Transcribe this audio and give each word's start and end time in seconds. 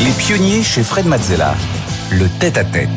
Les 0.00 0.12
pionniers 0.12 0.62
chez 0.62 0.84
Fred 0.84 1.06
Mazzella. 1.06 1.54
Le 2.12 2.28
tête-à-tête. 2.38 2.88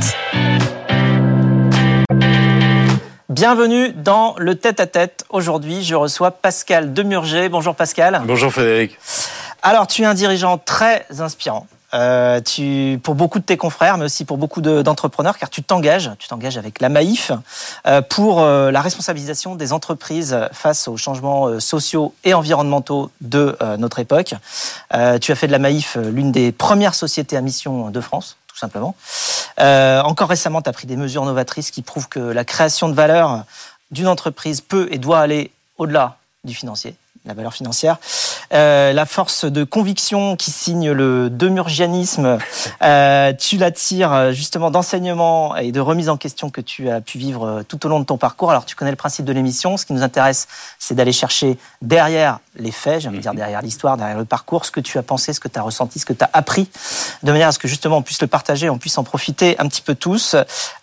Bienvenue 3.28 3.92
dans 3.94 4.36
le 4.38 4.54
tête-à-tête. 4.54 5.26
Aujourd'hui, 5.30 5.84
je 5.84 5.96
reçois 5.96 6.30
Pascal 6.30 6.94
Demurger. 6.94 7.50
Bonjour 7.50 7.74
Pascal. 7.74 8.22
Bonjour 8.26 8.52
Frédéric. 8.52 9.00
Alors, 9.64 9.88
tu 9.88 10.04
es 10.04 10.06
un 10.06 10.14
dirigeant 10.14 10.60
très 10.60 11.06
inspirant. 11.20 11.66
Euh, 11.94 12.40
tu, 12.40 13.00
pour 13.04 13.16
beaucoup 13.16 13.40
de 13.40 13.44
tes 13.44 13.58
confrères, 13.58 13.98
mais 13.98 14.06
aussi 14.06 14.24
pour 14.24 14.38
beaucoup 14.38 14.62
de- 14.62 14.82
d'entrepreneurs, 14.82 15.38
car 15.38 15.50
tu 15.50 15.62
t'engages, 15.62 16.12
tu 16.20 16.28
t'engages 16.28 16.58
avec 16.58 16.80
la 16.80 16.90
Maïf 16.90 17.32
euh, 17.86 18.02
pour 18.02 18.42
euh, 18.42 18.72
la 18.72 18.82
responsabilisation 18.82 19.56
des 19.56 19.74
entreprises 19.74 20.38
face 20.54 20.88
aux 20.88 20.98
changements 20.98 21.48
euh, 21.48 21.60
sociaux 21.60 22.14
et 22.24 22.34
environnementaux 22.34 23.12
de 23.20 23.58
euh, 23.62 23.78
notre 23.78 24.00
époque. 24.00 24.36
Tu 25.22 25.32
as 25.32 25.36
fait 25.36 25.48
de 25.48 25.52
la 25.52 25.60
euh, 25.70 26.12
l'une 26.12 26.32
des 26.32 26.52
premières 26.52 26.96
sociétés 26.96 27.38
à 27.38 27.42
mission 27.42 27.90
de 27.90 28.02
France, 28.02 28.38
tout 28.48 28.58
simplement. 28.58 28.96
Encore 29.58 30.30
récemment, 30.30 30.62
tu 30.62 30.70
as 30.70 30.74
pris 30.74 30.88
des 30.88 30.96
mesures 30.98 31.26
novatrices 31.26 31.72
qui 31.72 31.82
prouvent 31.82 32.10
que 32.10 32.20
la 32.20 32.46
création 32.46 32.90
de 32.90 32.94
valeur 32.94 33.44
d'une 33.92 34.08
entreprise 34.08 34.62
peut 34.62 34.88
et 34.92 34.98
doit 34.98 35.20
aller 35.20 35.52
au-delà 35.78 36.18
du 36.44 36.54
financier, 36.54 36.96
la 37.26 37.34
valeur 37.34 37.54
financière. 37.54 37.98
Euh, 38.54 38.94
la 38.94 39.06
force 39.06 39.46
de 39.46 39.64
conviction 39.64 40.36
qui 40.36 40.52
signe 40.52 40.92
le 40.92 41.30
demurgianisme, 41.30 42.40
euh, 42.82 43.34
tu 43.34 43.58
l'attires 43.58 44.14
euh, 44.14 44.32
justement 44.32 44.72
d'enseignement 44.72 45.56
et 45.56 45.72
de 45.72 45.80
remise 45.80 46.10
en 46.10 46.18
question 46.18 46.50
que 46.50 46.62
tu 46.62 46.90
as 46.90 47.00
pu 47.00 47.18
vivre 47.18 47.46
euh, 47.46 47.64
tout 47.64 47.86
au 47.86 47.90
long 47.90 48.00
de 48.00 48.06
ton 48.06 48.18
parcours. 48.18 48.50
Alors 48.50 48.66
tu 48.66 48.76
connais 48.76 48.92
le 48.92 48.98
principe 48.98 49.26
de 49.26 49.34
l'émission, 49.34 49.78
ce 49.78 49.86
qui 49.86 49.94
nous 49.94 50.04
intéresse, 50.04 50.48
c'est 50.80 50.96
d'aller 50.96 51.12
chercher 51.12 51.58
derrière 51.82 52.40
les 52.56 52.72
faits, 52.72 53.02
j'ai 53.02 53.08
envie 53.08 53.18
de 53.18 53.22
dire 53.22 53.34
derrière 53.34 53.62
l'histoire, 53.62 53.96
derrière 53.98 54.18
le 54.18 54.26
parcours, 54.26 54.66
ce 54.66 54.72
que 54.72 54.80
tu 54.82 54.98
as 54.98 55.04
pensé, 55.04 55.32
ce 55.34 55.40
que 55.40 55.48
tu 55.48 55.58
as 55.58 55.62
ressenti, 55.62 56.00
ce 56.00 56.06
que 56.06 56.14
tu 56.14 56.24
as 56.24 56.30
appris, 56.34 56.70
de 57.24 57.32
manière 57.32 57.48
à 57.48 57.52
ce 57.54 57.60
que 57.60 57.68
justement 57.68 57.98
on 57.98 58.02
puisse 58.02 58.22
le 58.22 58.28
partager, 58.28 58.70
on 58.70 58.78
puisse 58.78 58.98
en 58.98 59.04
profiter 59.04 59.58
un 59.60 59.68
petit 59.70 59.82
peu 59.82 59.96
tous. 59.96 60.36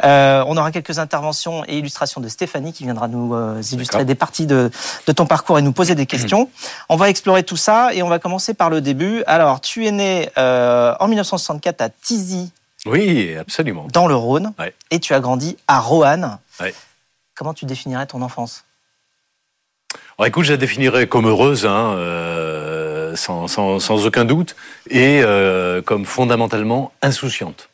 Euh, 0.04 0.44
on 0.46 0.56
aura 0.56 0.72
quelques 0.72 0.98
interventions 0.98 1.64
et 1.66 1.76
illustrations 1.78 2.20
de 2.20 2.28
Stéphanie 2.28 2.72
qui 2.72 2.84
viendra 2.84 3.06
nous 3.08 3.34
euh, 3.34 3.60
illustrer 3.72 4.04
des 4.04 4.14
parties 4.14 4.46
de, 4.46 4.70
de 5.06 5.12
ton 5.12 5.26
parcours 5.26 5.58
et 5.58 5.62
nous 5.62 5.72
poser 5.72 5.94
des 5.94 6.06
questions. 6.06 6.48
On 6.88 6.96
va 6.96 7.10
explorer 7.10 7.42
tout 7.42 7.56
ça 7.58 7.92
et 7.92 8.02
on 8.02 8.08
va 8.08 8.18
commencer 8.18 8.54
par 8.54 8.70
le 8.70 8.80
début. 8.80 9.22
Alors, 9.26 9.60
tu 9.60 9.86
es 9.86 9.90
né 9.90 10.30
euh, 10.38 10.94
en 11.00 11.06
1964 11.08 11.80
à 11.82 11.88
Tizy, 11.90 12.50
Oui, 12.86 13.36
absolument. 13.36 13.86
dans 13.92 14.06
le 14.06 14.14
Rhône, 14.14 14.52
Ouais. 14.58 14.74
et 14.90 15.00
tu 15.00 15.12
as 15.12 15.20
grandi 15.20 15.56
à 15.68 15.80
Roanne. 15.80 16.38
Ouais. 16.60 16.74
Comment 17.36 17.52
tu 17.54 17.66
définirais 17.66 18.06
ton 18.06 18.22
enfance? 18.22 18.64
Alors, 20.18 20.26
écoute, 20.26 20.44
je 20.44 20.50
la 20.52 20.56
définirais 20.56 21.06
comme 21.06 21.28
heureuse, 21.28 21.64
hein, 21.64 21.94
euh, 21.96 23.14
sans, 23.14 23.46
sans, 23.46 23.78
sans 23.78 24.04
aucun 24.04 24.24
doute, 24.24 24.56
et 24.90 25.20
euh, 25.22 25.80
comme 25.80 26.04
fondamentalement 26.04 26.92
insouciante. 27.02 27.68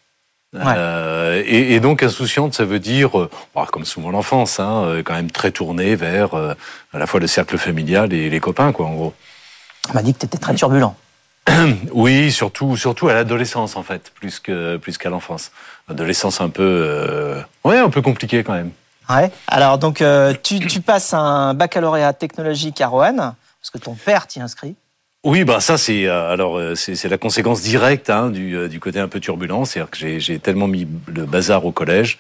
Euh, 0.54 1.42
et, 1.46 1.74
et 1.74 1.80
donc 1.80 2.02
insouciante, 2.02 2.52
ça 2.52 2.64
veut 2.64 2.78
dire, 2.78 3.10
bah, 3.54 3.66
comme 3.72 3.86
souvent 3.86 4.10
l'enfance, 4.10 4.60
hein, 4.60 5.00
quand 5.04 5.14
même 5.14 5.30
très 5.30 5.52
tournée 5.52 5.96
vers 5.96 6.34
à 6.34 6.98
la 6.98 7.06
fois 7.06 7.18
le 7.18 7.26
cercle 7.26 7.56
familial 7.56 8.12
et 8.12 8.28
les 8.28 8.40
copains, 8.40 8.72
quoi, 8.72 8.86
en 8.86 8.92
gros. 8.92 9.14
On 9.90 9.94
m'a 9.94 10.02
dit 10.02 10.12
que 10.12 10.18
tu 10.20 10.26
étais 10.26 10.38
très 10.38 10.54
turbulent. 10.54 10.94
Oui, 11.92 12.30
surtout, 12.30 12.76
surtout 12.76 13.08
à 13.08 13.14
l'adolescence 13.14 13.76
en 13.76 13.82
fait, 13.82 14.12
plus 14.14 14.40
que 14.40 14.76
plus 14.76 14.98
qu'à 14.98 15.10
l'enfance. 15.10 15.50
Adolescence 15.88 16.40
un 16.40 16.48
peu, 16.48 16.62
euh, 16.62 17.40
ouais, 17.64 17.78
un 17.78 17.90
peu 17.90 18.02
compliquée 18.02 18.42
quand 18.44 18.54
même. 18.54 18.70
Ouais. 19.10 19.30
Alors, 19.48 19.78
donc, 19.78 20.00
euh, 20.00 20.34
tu, 20.42 20.58
tu 20.60 20.80
passes 20.80 21.12
un 21.14 21.54
baccalauréat 21.54 22.12
technologique 22.12 22.80
à 22.80 22.88
Roanne, 22.88 23.16
parce 23.16 23.70
que 23.72 23.78
ton 23.78 23.94
père 23.94 24.26
t'y 24.26 24.40
inscrit. 24.40 24.76
Oui, 25.24 25.44
bah 25.44 25.58
ça 25.60 25.78
c'est 25.78 26.04
euh, 26.04 26.30
alors 26.30 26.58
euh, 26.58 26.74
c'est 26.74 27.08
la 27.08 27.16
conséquence 27.16 27.62
directe 27.62 28.10
hein, 28.10 28.28
du, 28.28 28.68
du 28.68 28.78
côté 28.78 29.00
un 29.00 29.08
peu 29.08 29.20
turbulent, 29.20 29.64
c'est-à-dire 29.64 29.90
que 29.90 29.96
j'ai 29.96 30.20
j'ai 30.20 30.38
tellement 30.38 30.66
mis 30.66 30.86
le 31.06 31.24
bazar 31.24 31.64
au 31.64 31.72
collège 31.72 32.18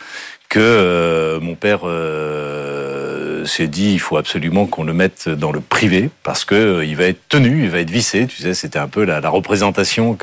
que 0.48 0.58
euh, 0.58 1.40
mon 1.40 1.54
père 1.54 1.80
euh, 1.84 2.93
s'est 3.46 3.66
dit 3.66 3.92
il 3.92 3.98
faut 3.98 4.16
absolument 4.16 4.66
qu'on 4.66 4.84
le 4.84 4.92
mette 4.92 5.28
dans 5.28 5.52
le 5.52 5.60
privé 5.60 6.10
parce 6.22 6.44
que 6.44 6.54
euh, 6.54 6.84
il 6.84 6.96
va 6.96 7.04
être 7.04 7.20
tenu, 7.28 7.64
il 7.64 7.70
va 7.70 7.80
être 7.80 7.90
vissé. 7.90 8.26
Tu 8.26 8.42
sais, 8.42 8.54
c'était 8.54 8.78
un 8.78 8.88
peu 8.88 9.04
la, 9.04 9.20
représentation 9.28 10.16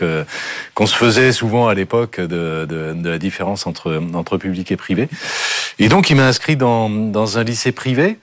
qu'on 0.75 0.85
se 0.85 0.95
faisait 0.95 1.31
souvent 1.31 1.67
à 1.67 1.73
l'époque 1.73 2.19
de, 2.19 2.95
la 3.03 3.17
différence 3.17 3.67
entre 3.67 4.01
entre 4.13 4.37
public 4.37 4.71
et 4.71 4.77
privé. 4.77 5.09
Et 5.79 5.89
donc 5.89 6.09
il 6.09 6.15
m'a 6.15 6.27
inscrit 6.27 6.55
dans 6.55 7.37
un 7.37 7.43
lycée 7.43 7.71
privé 7.71 8.17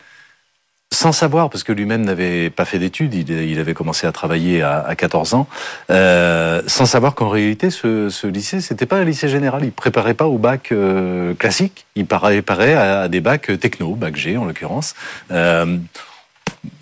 sans 0.92 1.12
savoir, 1.12 1.50
parce 1.50 1.64
que 1.64 1.72
lui-même 1.72 2.04
n'avait 2.04 2.48
pas 2.50 2.64
fait 2.64 2.78
d'études, 2.78 3.14
il, 3.14 3.58
avait 3.60 3.74
commencé 3.74 4.06
à 4.06 4.12
travailler 4.12 4.62
à, 4.62 4.80
à 4.80 4.94
14 4.96 5.34
ans, 5.34 5.46
euh, 5.90 6.62
sans 6.66 6.86
savoir 6.86 7.14
qu'en 7.14 7.28
réalité, 7.28 7.70
ce, 7.70 8.08
ce 8.08 8.26
lycée, 8.26 8.60
c'était 8.60 8.86
pas 8.86 8.96
un 8.96 9.04
lycée 9.04 9.28
général. 9.28 9.64
Il 9.64 9.72
préparait 9.72 10.14
pas 10.14 10.26
au 10.26 10.38
bac 10.38 10.72
euh, 10.72 11.34
classique, 11.34 11.84
il 11.94 12.06
préparait 12.06 12.74
à, 12.74 13.00
à 13.02 13.08
des 13.08 13.20
bacs 13.20 13.50
techno, 13.60 13.94
bac 13.94 14.16
G 14.16 14.36
en 14.38 14.46
l'occurrence. 14.46 14.94
Euh, 15.30 15.76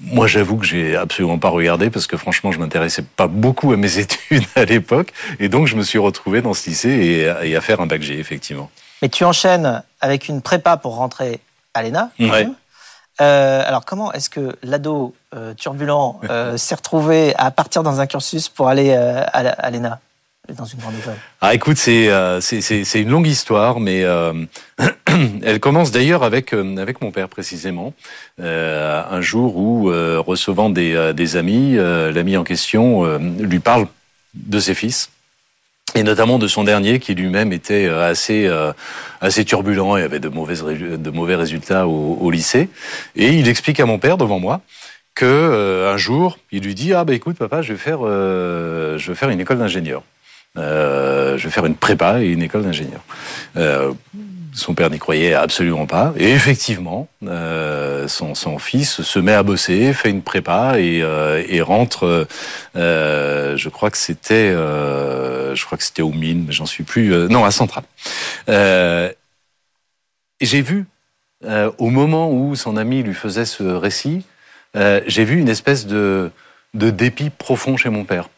moi, 0.00 0.27
j'avoue 0.28 0.56
que 0.56 0.65
j'ai 0.65 0.97
absolument 0.97 1.39
pas 1.39 1.49
regardé 1.49 1.91
parce 1.91 2.06
que 2.06 2.16
franchement, 2.16 2.53
je 2.53 2.59
m'intéressais 2.61 3.03
pas 3.03 3.27
beaucoup 3.27 3.72
à 3.72 3.77
mes 3.77 3.99
études 3.99 4.45
à 4.55 4.65
l'époque, 4.65 5.12
et 5.41 5.49
donc 5.49 5.66
je 5.66 5.75
me 5.77 5.83
suis 5.83 5.99
retrouvé 5.99 6.43
dans 6.43 6.55
ce 6.55 6.71
lycée 6.71 6.91
et, 6.91 7.28
à- 7.28 7.45
et 7.45 7.56
à 7.56 7.61
faire 7.61 7.81
un 7.81 7.87
bac 7.87 8.03
G 8.03 8.19
effectivement. 8.19 8.71
Mais 9.03 9.09
tu 9.09 9.25
enchaînes 9.25 9.83
avec 10.00 10.28
une 10.28 10.41
prépa 10.43 10.77
pour 10.77 10.95
rentrer 10.95 11.41
à 11.75 11.83
l'ENA. 11.83 12.11
Ouais. 12.21 12.45
même. 12.45 12.55
Euh, 13.21 13.62
alors, 13.65 13.84
comment 13.84 14.12
est-ce 14.12 14.28
que 14.28 14.56
l'ado 14.62 15.15
euh, 15.34 15.54
turbulent 15.54 16.21
euh, 16.28 16.56
s'est 16.56 16.75
retrouvé 16.75 17.34
à 17.37 17.50
partir 17.50 17.82
dans 17.82 18.00
un 18.00 18.06
cursus 18.06 18.49
pour 18.49 18.69
aller 18.69 18.93
à, 18.93 19.71
l'ENA, 19.71 20.00
dans 20.54 20.65
une 20.65 20.78
grande 20.78 20.94
école? 20.99 21.16
Ah, 21.41 21.54
écoute, 21.54 21.78
c'est 21.78 22.10
c'est 22.41 23.00
une 23.00 23.10
longue 23.10 23.27
histoire, 23.27 23.81
mais 23.81 24.00
elle 25.43 25.60
commence 25.60 25.91
d'ailleurs 25.91 26.22
avec 26.22 26.53
avec 26.53 27.00
mon 27.00 27.10
père 27.10 27.28
précisément. 27.28 27.94
Un 28.38 29.21
jour 29.21 29.56
où 29.56 29.87
recevant 29.87 30.71
des 30.71 31.12
des 31.15 31.37
amis, 31.37 31.77
l'ami 31.77 32.37
en 32.37 32.44
question 32.44 33.19
lui 33.19 33.60
parle 33.60 33.87
de 34.34 34.60
ses 34.60 34.75
fils. 34.75 35.10
Et 35.95 36.03
notamment 36.03 36.39
de 36.39 36.49
son 36.49 36.65
dernier, 36.65 36.99
qui 36.99 37.15
lui-même 37.15 37.53
était 37.53 37.87
euh, 37.87 38.11
assez 38.11 38.47
euh, 38.47 38.73
assez 39.21 39.45
turbulent 39.45 39.97
et 39.97 40.03
avait 40.03 40.21
de 40.21 40.29
de 40.29 41.11
mauvais 41.11 41.37
résultats 41.37 41.87
au, 41.87 42.19
au 42.21 42.31
lycée. 42.31 42.69
Et 43.15 43.29
il 43.29 43.49
explique 43.49 43.81
à 43.81 43.87
mon 43.87 43.99
père 43.99 44.19
devant 44.19 44.39
moi 44.39 44.61
que 45.17 45.25
euh, 45.25 45.93
un 45.93 45.97
jour, 45.97 46.39
il 46.53 46.63
lui 46.63 46.75
dit 46.75 46.93
ah 46.93 47.05
bah 47.05 47.15
écoute 47.15 47.37
papa, 47.37 47.63
je 47.63 47.73
vais 47.73 47.79
faire 47.79 48.01
euh, 48.03 48.99
je 48.99 49.11
vais 49.11 49.17
faire 49.17 49.31
une 49.31 49.41
école 49.41 49.59
d'ingénieur. 49.59 50.03
Euh, 50.59 51.37
je 51.37 51.44
vais 51.44 51.50
faire 51.50 51.67
une 51.67 51.77
prépa 51.77 52.21
et 52.21 52.27
une 52.27 52.43
école 52.43 52.62
d'ingénieur. 52.62 53.00
Euh, 53.56 53.93
son 54.53 54.75
père 54.75 54.91
n'y 54.91 54.99
croyait 54.99 55.34
absolument 55.34 55.87
pas. 55.87 56.15
Et 56.17 56.31
effectivement, 56.31 57.09
euh, 57.27 58.09
son, 58.09 58.59
fils 58.59 59.03
se 59.03 59.19
met 59.19 59.34
à 59.34 59.43
bosser, 59.43 59.93
fait 59.93 60.09
une 60.09 60.22
prépa 60.22 60.78
et, 60.78 61.61
rentre. 61.61 62.27
je 62.75 63.69
crois 63.69 63.91
que 63.91 63.99
c'était, 63.99 64.53
je 64.53 65.65
crois 65.65 65.77
que 65.77 65.84
c'était 65.84 66.03
aux 66.03 66.12
mines, 66.12 66.45
mais 66.47 66.53
j'en 66.53 66.66
suis 66.66 66.84
plus. 66.84 67.28
non, 67.28 67.45
à 67.45 67.50
Centrale. 67.50 67.84
J'ai 70.41 70.62
vu 70.62 70.87
au 71.78 71.91
moment 71.91 72.33
où 72.33 72.55
son 72.56 72.78
ami 72.78 73.03
lui 73.03 73.15
faisait 73.15 73.45
ce 73.45 73.62
récit, 73.62 74.25
j'ai 74.75 75.25
vu 75.25 75.39
une 75.39 75.50
espèce 75.50 75.87
de, 75.87 76.31
dépit 76.72 77.28
profond 77.28 77.77
chez 77.77 77.91
mon 77.91 78.05
père. 78.05 78.31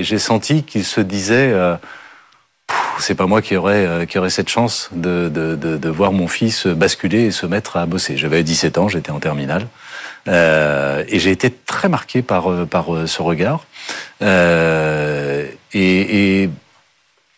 Et 0.00 0.02
j'ai 0.02 0.18
senti 0.18 0.62
qu'il 0.62 0.84
se 0.84 1.02
disait, 1.02 1.50
euh, 1.52 1.76
c'est 2.98 3.14
pas 3.14 3.26
moi 3.26 3.42
qui 3.42 3.54
aurais, 3.54 3.86
euh, 3.86 4.06
qui 4.06 4.18
aurais 4.18 4.30
cette 4.30 4.48
chance 4.48 4.88
de, 4.92 5.28
de, 5.28 5.56
de, 5.56 5.88
voir 5.90 6.12
mon 6.12 6.26
fils 6.26 6.66
basculer 6.66 7.26
et 7.26 7.30
se 7.30 7.44
mettre 7.44 7.76
à 7.76 7.84
bosser. 7.84 8.16
J'avais 8.16 8.42
17 8.42 8.78
ans, 8.78 8.88
j'étais 8.88 9.10
en 9.10 9.20
terminale. 9.20 9.66
Euh, 10.26 11.04
et 11.08 11.18
j'ai 11.18 11.30
été 11.30 11.50
très 11.50 11.90
marqué 11.90 12.22
par, 12.22 12.66
par 12.66 12.86
ce 13.06 13.20
regard. 13.20 13.66
Et, 14.22 16.48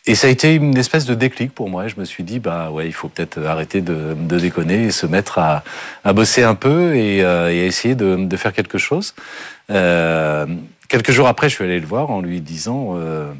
et, 0.07 0.15
ça 0.15 0.29
a 0.29 0.31
été 0.31 0.55
une 0.55 0.79
espèce 0.79 1.05
de 1.05 1.15
déclic 1.15 1.53
pour 1.53 1.69
moi. 1.69 1.89
Je 1.89 1.97
me 1.99 2.05
suis 2.05 2.23
dit, 2.23 2.39
bah 2.39 2.71
ouais, 2.71 2.87
il 2.87 2.93
faut 2.93 3.09
peut-être 3.09 3.45
arrêter 3.45 3.81
de, 3.81 4.15
déconner 4.15 4.85
et 4.85 4.91
se 4.93 5.07
mettre 5.07 5.39
à, 5.39 5.65
à 6.05 6.13
bosser 6.13 6.45
un 6.45 6.55
peu 6.55 6.95
et, 6.95 7.25
à 7.25 7.53
essayer 7.53 7.97
de, 7.97 8.37
faire 8.37 8.53
quelque 8.53 8.79
chose. 8.79 9.15
Quelques 10.93 11.11
jours 11.11 11.27
après, 11.27 11.49
je 11.49 11.55
suis 11.55 11.65
allé 11.65 11.81
le 11.81 11.87
voir 11.87 12.11
en 12.11 12.21
lui 12.21 12.43
disant, 12.43 12.97
euh, 12.99 13.33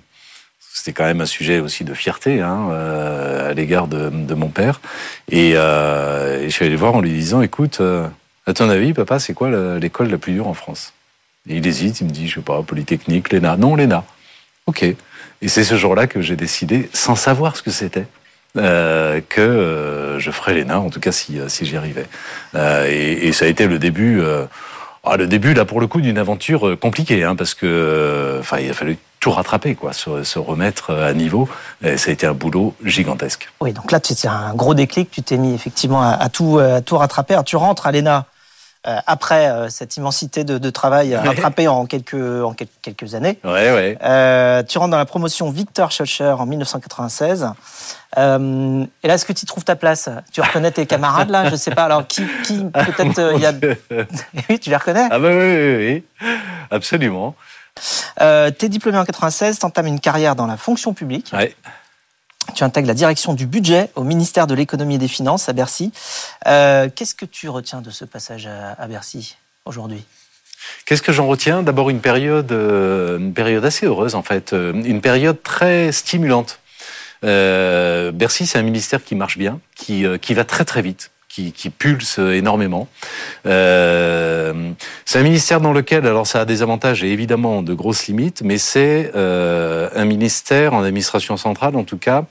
c'était 0.59 0.95
quand 0.95 1.05
même 1.05 1.21
un 1.21 1.27
sujet 1.27 1.61
aussi 1.61 1.85
de 1.85 1.93
fierté 1.93 2.41
hein, 2.41 2.69
euh, 2.71 3.51
à 3.51 3.53
l'égard 3.53 3.89
de, 3.89 4.35
mon 4.35 4.49
père. 4.49 4.81
Et, 5.31 5.53
euh, 5.55 6.41
et 6.41 6.45
je 6.45 6.49
suis 6.49 6.65
allé 6.65 6.73
le 6.73 6.79
voir 6.79 6.95
en 6.95 7.03
lui 7.03 7.13
disant, 7.13 7.43
écoute, 7.43 7.83
à 8.47 8.55
ton 8.55 8.71
avis, 8.71 8.95
papa, 8.95 9.19
c'est 9.19 9.35
quoi 9.35 9.51
l'école 9.79 10.09
la 10.09 10.17
plus 10.17 10.33
dure 10.33 10.49
en 10.49 10.55
France? 10.55 10.95
Et 11.47 11.57
il 11.57 11.67
hésite, 11.67 12.01
il 12.01 12.07
me 12.07 12.11
dit, 12.11 12.27
je 12.27 12.37
sais 12.37 12.41
pas, 12.41 12.63
Polytechnique, 12.63 13.31
l'ENA. 13.33 13.59
Non, 13.59 13.77
l'ENA. 13.77 14.03
Ok. 14.67 14.83
Et 14.83 15.49
c'est 15.49 15.65
ce 15.65 15.77
jour-là 15.77 16.07
que 16.07 16.23
j'ai 16.23 16.37
décidé, 16.37 16.89
sans 16.95 17.17
savoir 17.17 17.57
ce 17.57 17.63
que 17.63 17.71
c'était, 17.71 18.07
que 18.55 20.17
je 20.19 20.31
ferais 20.31 20.55
l'ENA, 20.55 20.81
en 20.81 20.89
tout 20.89 21.01
cas 21.01 21.13
si, 21.13 21.39
si 21.49 21.67
j'y 21.67 21.77
arrivais. 21.77 22.07
Et, 22.89 23.31
ça 23.33 23.45
a 23.45 23.49
été 23.49 23.67
le 23.67 23.79
début, 23.79 24.23
ah, 25.05 25.17
le 25.17 25.27
début 25.27 25.53
là 25.53 25.65
pour 25.65 25.81
le 25.81 25.89
coup 25.89 26.01
d'une 26.01 26.19
aventure 26.19 26.69
euh, 26.69 26.77
compliquée, 26.77 27.25
hein, 27.25 27.35
parce 27.35 27.55
que, 27.55 27.67
euh, 27.67 28.41
enfin, 28.41 28.59
il 28.59 28.71
a 28.71 28.75
fallu 28.75 28.99
tout 29.19 29.31
rattraper, 29.31 29.75
quoi, 29.75 29.93
se, 29.93 30.39
remettre 30.39 30.93
à 30.93 31.13
niveau. 31.13 31.49
Et 31.85 31.97
ça 31.97 32.11
a 32.11 32.13
été 32.13 32.27
un 32.27 32.35
boulot 32.35 32.75
gigantesque. 32.85 33.49
Oui, 33.61 33.73
donc 33.73 33.93
là, 33.93 34.01
c'est 34.03 34.27
un 34.27 34.53
gros 34.55 34.75
déclic. 34.75 35.11
Tu 35.11 35.23
t'es 35.23 35.37
mis 35.37 35.55
effectivement 35.55 36.03
à, 36.03 36.29
tout, 36.29 36.59
à 36.59 36.81
tout 36.81 36.97
rattraper. 36.99 37.41
Tu 37.45 37.55
rentres 37.55 37.87
à 37.87 37.93
l'ENA 37.93 38.17
euh, 38.17 38.23
après 38.85 39.49
euh, 39.49 39.69
cette 39.69 39.97
immensité 39.97 40.43
de, 40.45 40.59
de 40.59 40.71
travail 40.71 41.15
rattrapé 41.15 41.69
en 41.69 41.87
quelques, 41.87 42.15
en 42.15 42.55
quelques 42.55 43.15
années. 43.15 43.39
Ouais, 43.45 43.73
ouais. 43.73 43.99
Euh, 44.03 44.63
tu 44.65 44.79
rentres 44.79 44.91
dans 44.91 44.99
la 44.99 45.05
promotion 45.05 45.51
Victor 45.51 45.93
Schulcher 45.93 46.35
en 46.39 46.47
1996. 46.47 47.51
Euh, 48.19 48.85
et 49.03 49.09
là, 49.09 49.15
est-ce 49.15 49.25
que 49.25 49.33
tu 49.33 49.47
trouves 49.47 49.65
ta 49.65 49.77
place? 49.77 50.09
Tu 50.33 50.41
reconnais 50.41 50.73
tes 50.73 50.87
camarades 50.87 51.31
là? 51.31 51.49
Je 51.49 51.57
sais 51.57 51.71
pas. 51.71 51.85
Alors, 51.85 52.07
qui, 52.07 52.27
qui 52.45 52.65
peut-être 52.65 53.33
il 53.37 53.41
y 53.41 53.47
a. 53.47 53.53
oui, 54.51 54.59
tu 54.59 54.71
les 54.71 54.77
reconnais? 54.77 55.07
Ah, 55.11 55.19
bah 55.19 55.29
oui, 55.31 55.37
oui, 55.37 56.05
oui. 56.21 56.29
Absolument. 56.71 57.35
Euh, 58.21 58.51
tu 58.57 58.67
es 58.67 58.69
diplômé 58.69 58.99
en 58.99 59.05
96, 59.05 59.59
tu 59.59 59.67
entames 59.67 59.87
une 59.87 60.01
carrière 60.01 60.37
dans 60.37 60.47
la 60.47 60.57
fonction 60.57 60.93
publique. 60.93 61.31
Ouais. 61.33 61.55
Tu 62.55 62.65
intègres 62.65 62.89
la 62.89 62.95
direction 62.95 63.35
du 63.35 63.47
budget 63.47 63.91
au 63.95 64.05
ministère 64.05 64.47
de 64.47 64.55
l'économie 64.55 64.97
et 64.97 64.99
des 64.99 65.09
finances 65.09 65.49
à 65.49 65.53
Bercy. 65.53 65.93
Euh, 66.47 66.89
qu'est-ce 66.95 67.15
que 67.15 67.25
tu 67.25 67.49
retiens 67.49 67.81
de 67.81 67.91
ce 67.91 68.05
passage 68.05 68.47
à, 68.47 68.87
Bercy 68.87 69.37
aujourd'hui? 69.65 70.05
Qu'est-ce 70.87 71.03
que 71.03 71.13
j'en 71.13 71.27
retiens? 71.27 71.63
D'abord 71.63 71.91
une 71.91 72.01
période, 72.01 72.53
euh, 72.53 73.19
une 73.19 73.35
période 73.35 73.65
assez 73.65 73.87
heureuse 73.87 74.15
en 74.15 74.23
fait, 74.23 74.53
euh, 74.53 74.73
une 74.73 75.01
période 75.01 75.43
très 75.43 75.93
stimulante. 75.93 76.61
Bercy, 77.23 78.47
c'est 78.47 78.59
un 78.59 78.63
ministère 78.63 79.05
qui 79.05 79.15
marche 79.15 79.39
bien, 79.39 79.61
qui, 79.77 80.05
qui 80.21 80.35
va 80.35 80.45
très 80.45 80.65
très 80.65 80.83
vite 80.83 81.13
qui, 81.33 81.71
pulse 81.71 82.19
énormément. 82.19 82.89
Euh, 83.47 84.73
c'est 85.07 85.19
un 85.19 85.23
ministère 85.23 85.61
dans 85.61 85.73
lequel, 85.73 86.07
alors 86.07 86.27
ça 86.27 86.43
a 86.43 86.45
des 86.45 86.63
avantages 86.63 87.03
et 87.03 87.11
évidemment 87.11 87.63
de 87.63 87.73
grosses 87.73 88.07
limites, 88.07 88.43
mais 88.45 88.59
c'est 88.59 89.11
euh, 89.17 89.89
un 89.95 90.05
ministère 90.05 90.75
en 90.75 90.83
administration 90.83 91.37
centrale 91.37 91.77
en 91.77 91.85
tout 91.85 91.97
cas, 91.97 92.27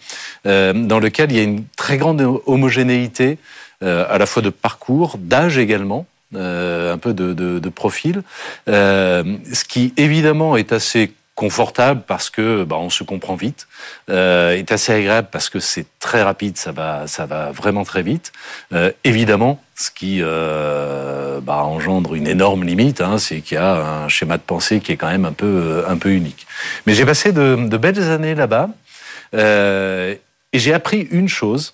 euh, 0.46 0.74
dans 0.74 1.00
lequel 1.00 1.32
il 1.32 1.38
y 1.38 1.40
a 1.40 1.44
une 1.44 1.64
très 1.76 1.98
grande 1.98 2.22
homogénéité 2.46 3.38
à 3.84 4.20
la 4.20 4.28
fois 4.28 4.44
de 4.44 4.52
parcours, 4.52 5.18
d'âge 5.18 5.58
également. 5.58 6.06
Un 6.34 6.98
peu 6.98 7.14
de, 7.14 7.34
de, 7.34 7.60
de 7.60 7.70
profil, 7.70 8.22
ce 8.68 9.64
qui 9.68 9.94
évidemment 9.98 10.56
est 10.56 10.72
assez 10.72 11.12
confortable 11.42 12.04
parce 12.06 12.30
que 12.30 12.64
bah, 12.66 12.76
on 12.78 12.92
se 12.92 13.04
comprend 13.04 13.34
vite, 13.34 13.68
euh, 14.12 14.52
est 14.52 14.72
assez 14.72 14.94
agréable 14.94 15.30
parce 15.32 15.50
que 15.50 15.60
c'est 15.60 15.88
très 16.00 16.22
rapide, 16.22 16.56
ça 16.56 16.72
va, 16.72 17.08
ça 17.08 17.26
va 17.26 17.52
vraiment 17.52 17.84
très 17.84 18.04
vite. 18.04 18.32
Euh, 18.74 18.92
évidemment, 19.04 19.60
ce 19.76 19.90
qui 19.90 20.20
euh, 20.22 21.42
bah, 21.42 21.64
engendre 21.64 22.14
une 22.14 22.28
énorme 22.28 22.64
limite, 22.64 23.02
hein, 23.02 23.18
c'est 23.18 23.42
qu'il 23.42 23.56
y 23.56 23.58
a 23.58 24.04
un 24.04 24.08
schéma 24.08 24.38
de 24.38 24.44
pensée 24.44 24.82
qui 24.82 24.92
est 24.92 24.98
quand 24.98 25.10
même 25.10 25.26
un 25.26 25.32
peu, 25.32 25.84
un 25.88 25.98
peu 25.98 26.12
unique. 26.12 26.46
Mais 26.86 26.94
j'ai 26.94 27.08
passé 27.08 27.32
de, 27.32 27.56
de, 27.56 27.78
belles 27.78 28.04
années 28.04 28.36
là-bas 28.36 28.70
euh, 29.34 30.14
et 30.54 30.60
j'ai 30.60 30.76
appris 30.76 31.08
une 31.10 31.28
chose 31.28 31.74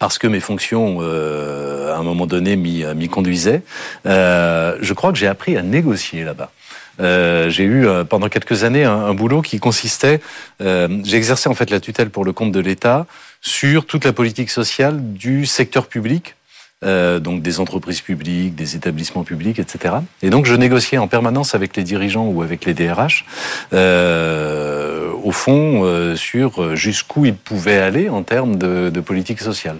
parce 0.00 0.18
que 0.18 0.26
mes 0.26 0.40
fonctions, 0.40 0.98
euh, 1.00 1.94
à 1.94 1.98
un 1.98 2.02
moment 2.02 2.26
donné, 2.26 2.56
m'y 2.56 3.08
conduisaient. 3.08 3.62
Euh, 4.06 4.76
je 4.80 4.92
crois 4.92 5.12
que 5.12 5.18
j'ai 5.18 5.28
appris 5.28 5.56
à 5.56 5.62
négocier 5.62 6.24
là-bas. 6.24 6.50
Euh, 7.00 7.50
j'ai 7.50 7.64
eu 7.64 7.86
euh, 7.86 8.04
pendant 8.04 8.28
quelques 8.28 8.64
années 8.64 8.84
un, 8.84 9.14
boulot 9.14 9.42
qui 9.42 9.58
consistait, 9.58 10.20
euh, 10.60 10.88
j'ai 11.04 11.18
en 11.48 11.54
fait 11.54 11.70
la 11.70 11.80
tutelle 11.80 12.10
pour 12.10 12.24
le 12.24 12.32
compte 12.32 12.52
de 12.52 12.60
l'État 12.60 13.06
sur 13.40 13.86
toute 13.86 14.04
la 14.04 14.12
politique 14.12 14.50
sociale 14.50 15.12
du 15.12 15.46
secteur 15.46 15.86
public. 15.86 16.36
Euh, 16.84 17.20
donc 17.20 17.40
des 17.40 17.58
entreprises 17.58 18.02
publiques, 18.02 18.54
des 18.54 18.76
établissements 18.76 19.24
publics, 19.24 19.58
etc. 19.58 19.94
Et 20.20 20.28
donc 20.28 20.44
je 20.44 20.54
négociais 20.54 20.98
en 20.98 21.08
permanence 21.08 21.54
avec 21.54 21.74
les 21.74 21.82
dirigeants 21.82 22.26
ou 22.26 22.42
avec 22.42 22.66
les 22.66 22.74
DRH, 22.74 23.24
euh, 23.72 25.10
au 25.24 25.32
fond, 25.32 26.14
sur 26.16 26.76
jusqu'où 26.76 27.24
ils 27.24 27.34
pouvaient 27.34 27.78
aller 27.78 28.10
en 28.10 28.22
termes 28.22 28.56
de, 28.56 29.00
politique 29.00 29.40
sociale. 29.40 29.78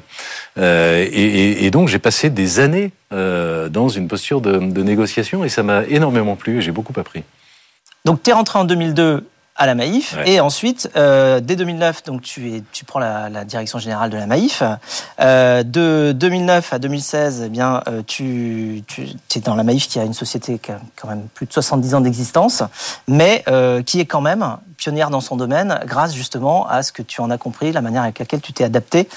Euh, 0.58 1.06
et, 1.12 1.70
donc 1.70 1.88
j'ai 1.88 1.98
passé 1.98 2.30
des 2.30 2.60
années 2.60 2.92
euh, 3.12 3.68
dans 3.68 3.88
une 3.88 4.08
posture 4.08 4.40
de, 4.40 4.58
de, 4.58 4.82
négociation 4.82 5.44
et 5.44 5.48
ça 5.48 5.62
m'a 5.62 5.84
énormément 5.84 6.36
plu 6.36 6.58
et 6.58 6.62
j'ai 6.62 6.72
beaucoup 6.72 6.98
appris. 6.98 7.22
Donc 8.04 8.22
tu 8.22 8.30
es 8.30 8.32
rentré 8.32 8.58
en 8.58 8.64
2002 8.64 9.26
à 9.56 9.66
la 9.66 9.74
Maïf 9.74 10.14
ouais. 10.16 10.32
et 10.32 10.40
ensuite 10.40 10.90
euh, 10.96 11.40
dès 11.40 11.56
2009 11.56 12.04
donc 12.04 12.22
tu 12.22 12.52
es 12.52 12.62
tu 12.72 12.84
prends 12.84 12.98
la, 12.98 13.28
la 13.28 13.44
direction 13.44 13.78
générale 13.78 14.10
de 14.10 14.16
la 14.16 14.26
Maïf 14.26 14.62
euh, 15.20 15.62
de 15.62 16.12
2009 16.12 16.72
à 16.72 16.78
2016 16.78 17.42
eh 17.46 17.48
bien 17.48 17.82
euh, 17.88 18.02
tu, 18.06 18.82
tu 18.86 19.06
es 19.34 19.40
dans 19.40 19.54
la 19.54 19.62
Maïf 19.62 19.88
qui 19.88 19.98
a 19.98 20.04
une 20.04 20.14
société 20.14 20.58
qui 20.58 20.72
a 20.72 20.80
quand 20.94 21.08
même 21.08 21.26
plus 21.34 21.46
de 21.46 21.52
70 21.52 21.94
ans 21.94 22.00
d'existence 22.00 22.62
mais 23.08 23.44
euh, 23.48 23.82
qui 23.82 24.00
est 24.00 24.06
quand 24.06 24.20
même 24.20 24.56
pionnière 24.76 25.10
dans 25.10 25.20
son 25.20 25.36
domaine 25.36 25.80
grâce 25.86 26.14
justement 26.14 26.68
à 26.68 26.82
ce 26.82 26.92
que 26.92 27.02
tu 27.02 27.20
en 27.20 27.30
as 27.30 27.38
compris 27.38 27.72
la 27.72 27.80
manière 27.80 28.02
avec 28.02 28.18
laquelle 28.18 28.40
tu 28.40 28.52
t'es 28.52 28.64
adapté 28.64 29.08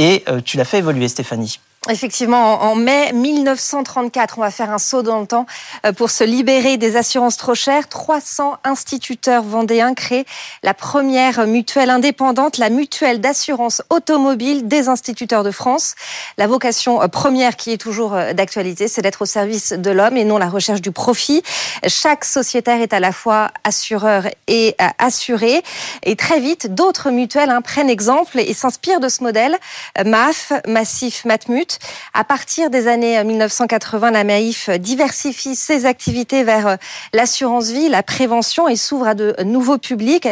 et 0.00 0.24
euh, 0.28 0.40
tu 0.40 0.56
l'as 0.56 0.64
fait 0.64 0.78
évoluer 0.78 1.08
Stéphanie 1.08 1.60
Effectivement, 1.88 2.62
en 2.62 2.74
mai 2.74 3.10
1934, 3.14 4.34
on 4.36 4.42
va 4.42 4.50
faire 4.50 4.70
un 4.70 4.78
saut 4.78 5.00
dans 5.00 5.18
le 5.18 5.26
temps 5.26 5.46
euh, 5.86 5.94
pour 5.94 6.10
se 6.10 6.24
libérer 6.24 6.76
des 6.76 6.96
assurances 6.96 7.38
trop 7.38 7.54
chères. 7.54 7.88
300 7.88 8.58
instituteurs 8.64 9.42
vendéens 9.42 9.94
créent 9.94 10.26
la 10.62 10.74
première 10.74 11.46
mutuelle 11.46 11.88
indépendante, 11.88 12.58
la 12.58 12.68
mutuelle 12.68 13.22
d'assurance 13.22 13.80
automobile 13.88 14.68
des 14.68 14.90
instituteurs 14.90 15.42
de 15.42 15.50
France. 15.50 15.94
La 16.36 16.46
vocation 16.46 17.00
euh, 17.00 17.08
première 17.08 17.56
qui 17.56 17.72
est 17.72 17.78
toujours 17.78 18.10
d'actualité, 18.10 18.86
c'est 18.86 19.00
d'être 19.00 19.22
au 19.22 19.26
service 19.26 19.72
de 19.72 19.90
l'homme 19.90 20.18
et 20.18 20.24
non 20.24 20.36
la 20.36 20.50
recherche 20.50 20.82
du 20.82 20.92
profit. 20.92 21.42
Chaque 21.86 22.26
sociétaire 22.26 22.82
est 22.82 22.92
à 22.92 23.00
la 23.00 23.12
fois 23.12 23.52
assureur 23.64 24.24
et 24.48 24.76
assuré. 24.98 25.62
Et 26.02 26.14
très 26.14 26.40
vite, 26.40 26.74
d'autres 26.74 27.10
mutuelles 27.10 27.48
hein, 27.48 27.62
prennent 27.62 27.88
exemple 27.88 28.38
et 28.38 28.52
s'inspirent 28.52 29.00
de 29.00 29.08
ce 29.08 29.22
modèle. 29.22 29.56
MAF, 30.04 30.52
Massif, 30.66 31.24
Matmut, 31.24 31.78
à 32.14 32.24
partir 32.24 32.70
des 32.70 32.86
années 32.86 33.22
1980, 33.22 34.10
la 34.10 34.24
Maïf 34.24 34.70
diversifie 34.70 35.56
ses 35.56 35.86
activités 35.86 36.44
vers 36.44 36.78
l'assurance 37.12 37.70
vie, 37.70 37.88
la 37.88 38.02
prévention 38.02 38.68
et 38.68 38.76
s'ouvre 38.76 39.08
à 39.08 39.14
de 39.14 39.34
nouveaux 39.44 39.78
publics, 39.78 40.28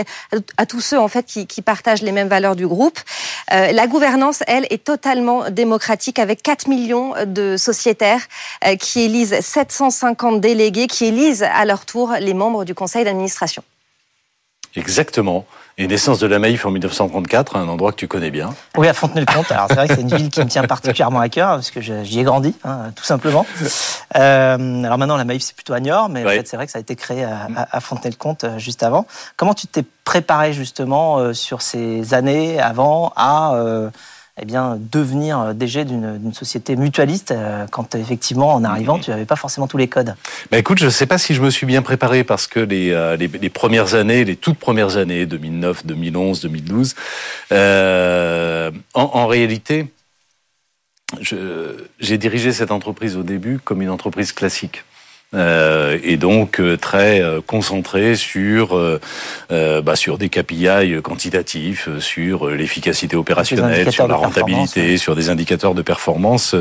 à 0.56 0.66
tous 0.66 0.80
ceux 0.80 0.98
en 0.98 1.08
fait 1.08 1.24
qui, 1.24 1.46
qui 1.46 1.62
partagent 1.62 2.02
les 2.02 2.12
mêmes 2.12 2.28
valeurs 2.28 2.56
du 2.56 2.66
groupe. 2.66 2.98
Euh, 3.52 3.72
la 3.72 3.86
gouvernance, 3.86 4.42
elle, 4.46 4.66
est 4.70 4.84
totalement 4.84 5.50
démocratique 5.50 6.18
avec 6.18 6.42
4 6.42 6.68
millions 6.68 7.14
de 7.26 7.56
sociétaires 7.56 8.22
euh, 8.66 8.76
qui 8.76 9.00
élisent 9.00 9.38
750 9.40 10.40
délégués 10.40 10.86
qui 10.86 11.06
élisent 11.06 11.42
à 11.42 11.64
leur 11.64 11.84
tour 11.86 12.14
les 12.20 12.34
membres 12.34 12.64
du 12.64 12.74
conseil 12.74 13.04
d'administration. 13.04 13.62
Exactement. 14.76 15.46
Et 15.80 15.86
naissance 15.86 16.18
de 16.18 16.26
la 16.26 16.40
Maïf 16.40 16.66
en 16.66 16.72
1934, 16.72 17.54
un 17.54 17.68
endroit 17.68 17.92
que 17.92 17.96
tu 17.98 18.08
connais 18.08 18.32
bien. 18.32 18.52
Oui, 18.76 18.88
à 18.88 18.92
Fontenay-le-Comte. 18.92 19.52
Alors 19.52 19.66
c'est 19.68 19.76
vrai 19.76 19.86
que 19.86 19.94
c'est 19.94 20.00
une 20.00 20.12
ville 20.12 20.28
qui 20.28 20.40
me 20.40 20.46
tient 20.46 20.64
particulièrement 20.64 21.20
à 21.20 21.28
cœur 21.28 21.50
parce 21.50 21.70
que 21.70 21.80
j'y 21.80 22.18
ai 22.18 22.24
grandi, 22.24 22.52
hein, 22.64 22.90
tout 22.96 23.04
simplement. 23.04 23.46
Euh, 24.16 24.82
alors 24.82 24.98
maintenant, 24.98 25.16
la 25.16 25.24
Maïf 25.24 25.42
c'est 25.42 25.54
plutôt 25.54 25.74
à 25.74 25.80
Niort, 25.80 26.08
mais 26.08 26.24
ouais. 26.24 26.42
c'est 26.44 26.56
vrai 26.56 26.66
que 26.66 26.72
ça 26.72 26.78
a 26.78 26.80
été 26.80 26.96
créé 26.96 27.22
à, 27.22 27.46
à 27.70 27.78
Fontenay-le-Comte 27.78 28.42
euh, 28.42 28.58
juste 28.58 28.82
avant. 28.82 29.06
Comment 29.36 29.54
tu 29.54 29.68
t'es 29.68 29.84
préparé 30.08 30.52
justement 30.52 31.18
euh, 31.18 31.34
sur 31.34 31.60
ces 31.60 32.14
années 32.14 32.58
avant 32.58 33.12
à 33.14 33.54
euh, 33.54 33.90
eh 34.40 34.44
bien, 34.44 34.78
devenir 34.92 35.54
DG 35.54 35.84
d'une 35.84 36.32
société 36.32 36.76
mutualiste 36.76 37.34
quand 37.70 37.94
effectivement 37.94 38.54
en 38.54 38.64
arrivant 38.64 38.98
tu 38.98 39.10
n'avais 39.10 39.24
pas 39.24 39.36
forcément 39.36 39.66
tous 39.66 39.76
les 39.76 39.88
codes 39.88 40.14
bah 40.50 40.58
Écoute, 40.58 40.78
je 40.78 40.86
ne 40.86 40.90
sais 40.90 41.06
pas 41.06 41.18
si 41.18 41.34
je 41.34 41.42
me 41.42 41.50
suis 41.50 41.66
bien 41.66 41.82
préparé 41.82 42.24
parce 42.24 42.46
que 42.46 42.60
les, 42.60 42.90
euh, 42.90 43.16
les, 43.16 43.28
les, 43.28 43.50
premières 43.50 43.94
années, 43.94 44.24
les 44.24 44.36
toutes 44.36 44.58
premières 44.58 44.96
années, 44.96 45.26
2009, 45.26 45.86
2011, 45.86 46.40
2012, 46.42 46.94
euh, 47.52 48.70
en, 48.94 49.02
en 49.14 49.26
réalité, 49.26 49.86
j'ai 51.20 52.18
dirigé 52.18 52.52
cette 52.52 52.70
entreprise 52.70 53.16
au 53.16 53.22
début 53.22 53.58
comme 53.58 53.82
une 53.82 53.90
entreprise 53.90 54.32
classique. 54.32 54.84
Euh, 55.34 55.98
et 56.02 56.16
donc 56.16 56.58
euh, 56.58 56.78
très 56.78 57.20
euh, 57.20 57.42
concentré 57.46 58.16
sur 58.16 58.74
euh, 58.74 58.98
bah, 59.82 59.94
sur 59.94 60.16
des 60.16 60.30
KPI 60.30 61.02
quantitatifs, 61.02 61.88
sur 61.98 62.48
l'efficacité 62.48 63.14
opérationnelle, 63.14 63.92
sur 63.92 64.08
la 64.08 64.14
rentabilité, 64.14 64.96
sur 64.96 65.14
des 65.14 65.28
indicateurs 65.28 65.74
de 65.74 65.82
performance, 65.82 66.54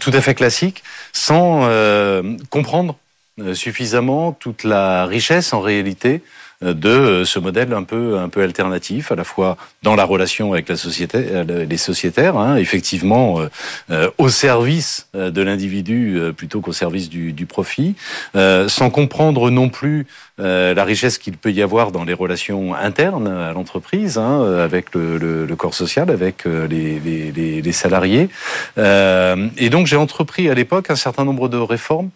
tout 0.00 0.10
à 0.12 0.20
fait 0.20 0.34
classique, 0.34 0.82
sans 1.12 1.68
comprendre 2.50 2.96
suffisamment 3.54 4.32
toute 4.32 4.64
la 4.64 5.06
richesse 5.06 5.52
en 5.52 5.60
réalité 5.60 6.22
de 6.62 7.24
ce 7.24 7.38
modèle 7.38 7.72
un 7.72 7.82
peu 7.82 8.18
un 8.18 8.28
peu 8.28 8.42
alternatif, 8.42 9.12
à 9.12 9.16
la 9.16 9.24
fois 9.24 9.56
dans 9.82 9.94
la 9.94 10.04
relation 10.04 10.52
avec 10.52 10.68
la 10.68 10.76
société, 10.76 11.24
les 11.46 11.76
sociétaires, 11.76 12.36
hein, 12.36 12.56
effectivement 12.56 13.40
euh, 13.90 14.10
au 14.18 14.28
service 14.28 15.08
de 15.14 15.42
l'individu 15.42 16.20
plutôt 16.36 16.60
qu'au 16.60 16.72
service 16.72 17.08
du, 17.08 17.32
du 17.32 17.46
profit, 17.46 17.94
euh, 18.36 18.68
sans 18.68 18.90
comprendre 18.90 19.50
non 19.50 19.68
plus 19.68 20.06
euh, 20.40 20.74
la 20.74 20.84
richesse 20.84 21.18
qu'il 21.18 21.36
peut 21.36 21.52
y 21.52 21.62
avoir 21.62 21.92
dans 21.92 22.04
les 22.04 22.14
relations 22.14 22.74
internes 22.74 23.28
à 23.28 23.52
l'entreprise, 23.52 24.18
hein, 24.18 24.60
avec 24.60 24.94
le, 24.94 25.46
corps 25.56 25.74
social, 25.74 26.10
avec 26.10 26.44
les, 26.44 26.98
les, 27.00 27.62
les 27.62 27.72
salariés. 27.72 28.28
et 28.76 29.70
donc 29.70 29.86
j'ai 29.86 29.96
entrepris 29.96 30.48
à 30.48 30.54
l'époque 30.54 30.90
un 30.90 30.96
certain 30.96 31.24
nombre 31.24 31.48
de 31.48 31.58
réformes 31.58 32.10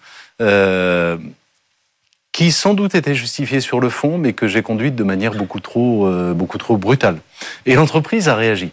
qui 2.36 2.52
sans 2.52 2.74
doute 2.74 2.94
était 2.94 3.14
justifiée 3.14 3.60
sur 3.60 3.80
le 3.80 3.88
fond, 3.88 4.18
mais 4.18 4.34
que 4.34 4.46
j'ai 4.46 4.60
conduite 4.60 4.94
de 4.94 5.04
manière 5.04 5.32
beaucoup 5.32 5.58
trop, 5.58 6.06
euh, 6.06 6.34
beaucoup 6.34 6.58
trop 6.58 6.76
brutale. 6.76 7.16
Et 7.64 7.74
l'entreprise 7.74 8.28
a 8.28 8.34
réagi. 8.34 8.72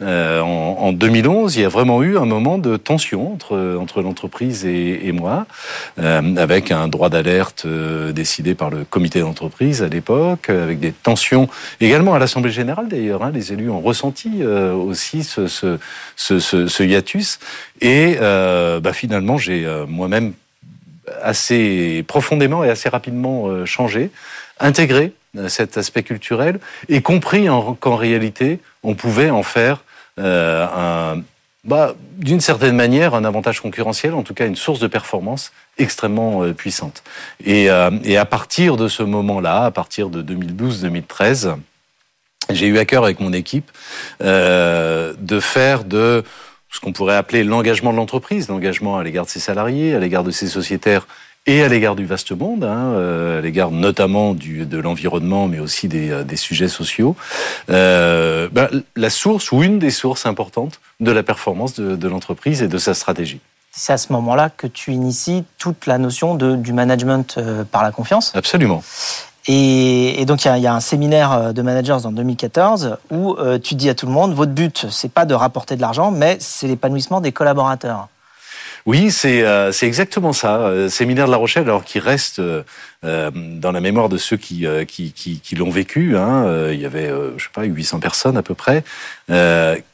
Euh, 0.00 0.40
en, 0.40 0.76
en, 0.78 0.92
2011, 0.92 1.56
il 1.56 1.62
y 1.62 1.64
a 1.64 1.68
vraiment 1.68 2.04
eu 2.04 2.16
un 2.16 2.24
moment 2.24 2.56
de 2.56 2.76
tension 2.76 3.32
entre, 3.32 3.76
entre 3.80 4.00
l'entreprise 4.00 4.64
et, 4.64 5.08
et, 5.08 5.10
moi, 5.10 5.46
euh, 5.98 6.36
avec 6.36 6.70
un 6.70 6.86
droit 6.86 7.08
d'alerte 7.08 7.64
euh, 7.66 8.12
décidé 8.12 8.54
par 8.54 8.70
le 8.70 8.84
comité 8.84 9.18
d'entreprise 9.18 9.82
à 9.82 9.88
l'époque, 9.88 10.48
avec 10.48 10.78
des 10.78 10.92
tensions 10.92 11.48
également 11.80 12.14
à 12.14 12.20
l'Assemblée 12.20 12.52
générale 12.52 12.86
d'ailleurs. 12.86 13.24
Hein, 13.24 13.32
les 13.34 13.52
élus 13.52 13.70
ont 13.70 13.80
ressenti 13.80 14.30
euh, 14.40 14.72
aussi 14.72 15.24
ce, 15.24 15.48
ce, 15.48 15.80
ce, 16.14 16.38
ce, 16.38 16.82
hiatus. 16.84 17.40
Et 17.80 18.18
euh, 18.20 18.78
bah, 18.78 18.92
finalement, 18.92 19.36
j'ai 19.36 19.66
moi-même 19.88 20.32
assez 21.22 22.04
profondément 22.06 22.64
et 22.64 22.70
assez 22.70 22.88
rapidement 22.88 23.64
changé, 23.66 24.10
intégré 24.58 25.12
cet 25.48 25.76
aspect 25.76 26.02
culturel 26.02 26.58
et 26.88 27.02
compris 27.02 27.46
qu'en 27.80 27.96
réalité, 27.96 28.60
on 28.82 28.94
pouvait 28.94 29.30
en 29.30 29.42
faire 29.42 29.84
euh, 30.18 31.16
bah, 31.64 31.94
d'une 32.16 32.40
certaine 32.40 32.74
manière, 32.74 33.14
un 33.14 33.24
avantage 33.24 33.60
concurrentiel, 33.60 34.14
en 34.14 34.22
tout 34.22 34.32
cas 34.32 34.46
une 34.46 34.56
source 34.56 34.80
de 34.80 34.86
performance 34.86 35.52
extrêmement 35.76 36.42
euh, 36.42 36.54
puissante. 36.54 37.02
Et, 37.44 37.70
euh, 37.70 37.90
et, 38.02 38.16
à 38.16 38.24
partir 38.24 38.76
de 38.76 38.88
ce 38.88 39.02
moment-là, 39.02 39.64
à 39.66 39.70
partir 39.70 40.08
de 40.08 40.22
2012-2013, 40.22 41.56
j'ai 42.48 42.66
eu 42.66 42.78
à 42.78 42.86
cœur 42.86 43.04
avec 43.04 43.20
mon 43.20 43.32
équipe 43.32 43.70
euh, 44.22 45.12
de 45.18 45.38
faire 45.38 45.84
de 45.84 46.24
ce 46.70 46.80
qu'on 46.80 46.92
pourrait 46.92 47.16
appeler 47.16 47.44
l'engagement 47.44 47.92
de 47.92 47.96
l'entreprise, 47.96 48.48
l'engagement 48.48 48.96
à 48.96 49.02
l'égard 49.02 49.24
de 49.24 49.30
ses 49.30 49.40
salariés, 49.40 49.94
à 49.94 49.98
l'égard 49.98 50.24
de 50.24 50.30
ses 50.30 50.46
sociétaires 50.46 51.06
et 51.46 51.62
à 51.62 51.68
l'égard 51.68 51.96
du 51.96 52.04
vaste 52.04 52.32
monde, 52.32 52.64
hein, 52.64 52.92
euh, 52.94 53.38
à 53.38 53.40
l'égard 53.40 53.70
notamment 53.70 54.34
du, 54.34 54.66
de 54.66 54.78
l'environnement, 54.78 55.48
mais 55.48 55.58
aussi 55.58 55.88
des, 55.88 56.10
euh, 56.10 56.22
des 56.22 56.36
sujets 56.36 56.68
sociaux, 56.68 57.16
euh, 57.70 58.48
ben, 58.52 58.68
la 58.94 59.10
source 59.10 59.50
ou 59.50 59.62
une 59.62 59.78
des 59.78 59.90
sources 59.90 60.26
importantes 60.26 60.80
de 61.00 61.10
la 61.10 61.22
performance 61.22 61.74
de, 61.74 61.96
de 61.96 62.08
l'entreprise 62.08 62.62
et 62.62 62.68
de 62.68 62.78
sa 62.78 62.94
stratégie. 62.94 63.40
C'est 63.72 63.92
à 63.92 63.98
ce 63.98 64.12
moment-là 64.12 64.50
que 64.50 64.66
tu 64.66 64.92
inities 64.92 65.44
toute 65.56 65.86
la 65.86 65.96
notion 65.96 66.34
de, 66.34 66.56
du 66.56 66.72
management 66.72 67.38
par 67.70 67.84
la 67.84 67.92
confiance? 67.92 68.32
Absolument. 68.34 68.82
Et, 69.52 70.24
donc, 70.26 70.44
il 70.44 70.58
y, 70.58 70.66
a, 70.68 70.74
un 70.74 70.80
séminaire 70.80 71.52
de 71.52 71.62
managers 71.62 72.04
en 72.04 72.12
2014 72.12 72.98
où 73.10 73.34
euh, 73.34 73.58
tu 73.58 73.74
dis 73.74 73.88
à 73.88 73.96
tout 73.96 74.06
le 74.06 74.12
monde, 74.12 74.32
votre 74.32 74.52
but, 74.52 74.86
c'est 74.90 75.10
pas 75.10 75.24
de 75.24 75.34
rapporter 75.34 75.74
de 75.74 75.80
l'argent, 75.80 76.12
mais 76.12 76.36
c'est 76.38 76.68
l'épanouissement 76.68 77.20
des 77.20 77.32
collaborateurs. 77.32 78.06
Oui, 78.86 79.10
c'est 79.10 79.42
euh, 79.42 79.72
exactement 79.82 80.32
ça. 80.32 80.58
Euh, 80.58 80.88
Séminaire 80.88 81.26
de 81.26 81.32
La 81.32 81.36
Rochelle, 81.36 81.64
alors 81.64 81.82
qui 81.82 81.98
reste 81.98 82.40
euh, 83.02 83.30
dans 83.32 83.72
la 83.72 83.80
mémoire 83.80 84.08
de 84.08 84.18
ceux 84.18 84.36
qui 84.36 84.66
euh, 84.66 84.84
qui, 84.84 85.42
l'ont 85.56 85.70
vécu. 85.70 86.16
Hein, 86.16 86.44
euh, 86.44 86.70
il 86.72 86.80
y 86.80 86.86
avait, 86.86 87.10
je 87.36 87.42
sais 87.42 87.50
pas, 87.52 87.64
800 87.64 87.98
personnes 87.98 88.36
à 88.36 88.42
peu 88.42 88.54
près, 88.54 88.84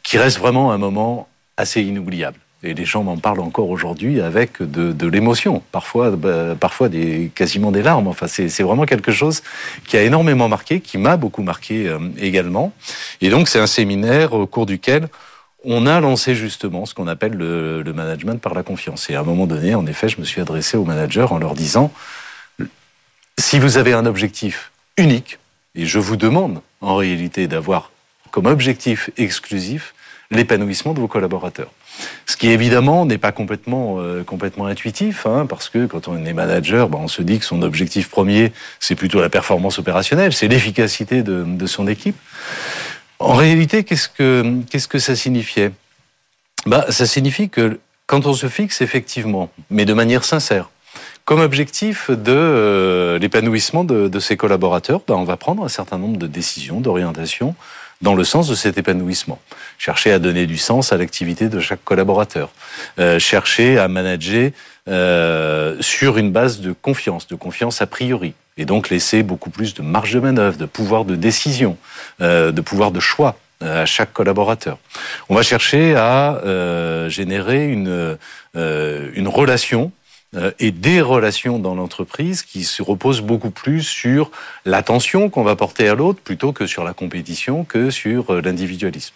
qui 0.03 0.19
reste 0.19 0.39
vraiment 0.39 0.73
un 0.73 0.79
moment 0.79 1.29
assez 1.57 1.83
inoubliable. 1.83 2.39
Et 2.67 2.75
les 2.75 2.85
gens 2.85 3.05
m'en 3.05 3.17
parlent 3.17 3.41
encore 3.41 3.71
aujourd'hui 3.71 4.21
avec 4.21 4.61
de, 4.61 5.07
l'émotion, 5.07 5.63
parfois, 5.71 6.11
bah, 6.11 6.57
parfois 6.59 6.89
des, 6.89 7.31
quasiment 7.35 7.71
des 7.71 7.83
larmes. 7.83 8.09
Enfin, 8.09 8.27
c'est 8.27 8.63
vraiment 8.63 8.87
quelque 8.87 9.13
chose 9.13 9.43
qui 9.87 9.97
a 9.97 10.03
énormément 10.03 10.49
marqué, 10.49 10.81
qui 10.81 10.99
m'a 10.99 11.17
beaucoup 11.17 11.43
marqué 11.43 11.97
également. 12.19 12.73
Et 13.21 13.31
donc, 13.31 13.49
c'est 13.49 13.61
un 13.61 13.69
séminaire 13.69 14.33
au 14.33 14.47
cours 14.47 14.67
duquel 14.67 15.09
on 15.65 15.87
a 15.87 16.01
lancé 16.01 16.35
justement 16.35 16.87
ce 16.87 16.95
qu'on 16.95 17.09
appelle 17.09 17.33
le, 17.33 17.83
le, 17.83 17.93
management 17.93 18.41
par 18.41 18.55
la 18.55 18.63
confiance. 18.63 19.11
Et 19.11 19.15
à 19.15 19.21
un 19.21 19.25
moment 19.25 19.47
donné, 19.47 19.75
en 19.75 19.87
effet, 19.87 20.09
je 20.09 20.21
me 20.21 20.25
suis 20.25 20.41
adressé 20.41 20.77
aux 20.77 20.85
managers 20.85 21.27
en 21.31 21.39
leur 21.39 21.55
disant, 21.55 21.93
si 23.39 23.59
vous 23.59 23.77
avez 23.77 23.93
un 23.93 24.07
objectif 24.07 24.73
unique, 24.97 25.39
et 25.75 25.87
je 25.87 25.99
vous 25.99 26.17
demande 26.17 26.63
en 26.81 26.97
réalité 26.97 27.47
d'avoir 27.49 27.91
comme 28.31 28.47
objectif 28.47 29.11
exclusif 29.17 29.95
l'épanouissement 30.31 30.95
de 30.95 31.01
vos 31.01 31.09
collaborateurs. 31.09 31.71
Ce 32.27 32.37
qui 32.37 32.49
évidemment 32.49 33.07
n'est 33.07 33.19
pas 33.19 33.33
complètement 33.33 33.97
euh, 33.99 34.23
complètement 34.25 34.67
intuitif, 34.67 35.27
hein, 35.27 35.47
parce 35.49 35.69
que 35.69 35.87
quand 35.87 36.09
on 36.09 36.25
est 36.25 36.33
manager, 36.33 36.89
ben, 36.89 36.99
on 37.01 37.09
se 37.09 37.23
dit 37.23 37.39
que 37.39 37.45
son 37.45 37.63
objectif 37.63 38.11
premier, 38.11 38.53
c'est 38.81 38.95
plutôt 38.95 39.21
la 39.21 39.29
performance 39.29 39.79
opérationnelle, 39.79 40.33
c'est 40.33 40.49
l'efficacité 40.49 41.23
de, 41.23 41.67
son 41.67 41.89
équipe. 41.89 42.17
En 43.19 43.35
réalité, 43.35 43.85
qu'est-ce 43.85 44.09
que, 44.09 44.61
qu'est-ce 44.71 44.89
que 44.89 44.99
ça 44.99 45.17
signifiait? 45.17 45.73
Bah, 46.67 46.87
Ça 46.91 47.07
signifie 47.07 47.49
que 47.49 47.81
quand 48.07 48.27
on 48.27 48.35
se 48.35 48.49
fixe 48.49 48.81
effectivement, 48.83 49.51
mais 49.71 49.85
de 49.85 49.95
manière 49.95 50.25
sincère, 50.25 50.71
comme 51.25 51.41
objectif 51.41 52.11
de 52.11 52.33
euh, 52.33 53.19
l'épanouissement 53.19 53.83
de, 53.83 54.19
ses 54.21 54.37
collaborateurs, 54.37 55.01
bah, 55.07 55.15
on 55.17 55.25
va 55.25 55.37
prendre 55.37 55.65
un 55.65 55.69
certain 55.69 55.99
nombre 55.99 56.19
de 56.19 56.27
décisions, 56.29 56.81
d'orientation 56.81 57.57
dans 58.03 58.15
le 58.15 58.25
sens 58.25 58.49
de 58.49 58.55
cet 58.55 58.79
épanouissement. 58.79 59.41
Chercher 59.79 60.13
à 60.13 60.19
donner 60.19 60.47
du 60.47 60.59
sens 60.59 60.93
à 60.93 60.97
l'activité 60.97 61.49
de 61.49 61.61
chaque 61.61 61.85
collaborateur. 61.85 62.51
Euh, 62.99 63.19
chercher 63.19 63.79
à 63.79 63.89
manager 63.89 64.51
euh, 64.89 65.77
sur 65.81 66.19
une 66.19 66.31
base 66.31 66.61
de 66.61 66.73
confiance, 66.73 67.27
de 67.27 67.35
confiance 67.35 67.83
a 67.83 67.87
priori 67.87 68.35
et 68.59 68.65
donc 68.65 68.89
laisser 68.89 69.23
beaucoup 69.23 69.51
plus 69.51 69.75
de 69.75 69.83
marge 69.83 70.15
de 70.15 70.21
manœuvre, 70.21 70.57
de 70.57 70.65
pouvoir 70.67 71.05
de 71.05 71.15
décision, 71.15 71.77
euh, 72.21 72.53
de 72.53 72.61
pouvoir 72.61 72.91
de 72.91 73.01
choix 73.01 73.37
euh, 73.63 73.83
à 73.83 73.87
chaque 73.87 74.13
collaborateur. 74.13 74.79
On 75.29 75.35
va 75.35 75.43
chercher 75.43 75.95
à 75.95 76.41
euh, 76.45 77.09
générer 77.09 77.69
une, 77.69 78.19
euh, 78.57 79.11
une 79.15 79.29
relation 79.29 79.93
et 80.59 80.71
des 80.71 81.01
relations 81.01 81.59
dans 81.59 81.75
l'entreprise 81.75 82.43
qui 82.43 82.65
se 82.65 82.83
reposent 82.83 83.21
beaucoup 83.21 83.51
plus 83.51 83.83
sur 83.83 84.31
l'attention 84.65 85.31
qu'on 85.31 85.43
va 85.43 85.57
porter 85.57 85.89
à 85.89 85.95
l'autre 85.95 86.21
plutôt 86.21 86.53
que 86.53 86.67
sur 86.67 86.85
la 86.85 86.93
compétition, 86.93 87.65
que 87.65 87.91
sur 87.91 88.33
euh, 88.33 88.41
l'individualisme. 88.41 89.15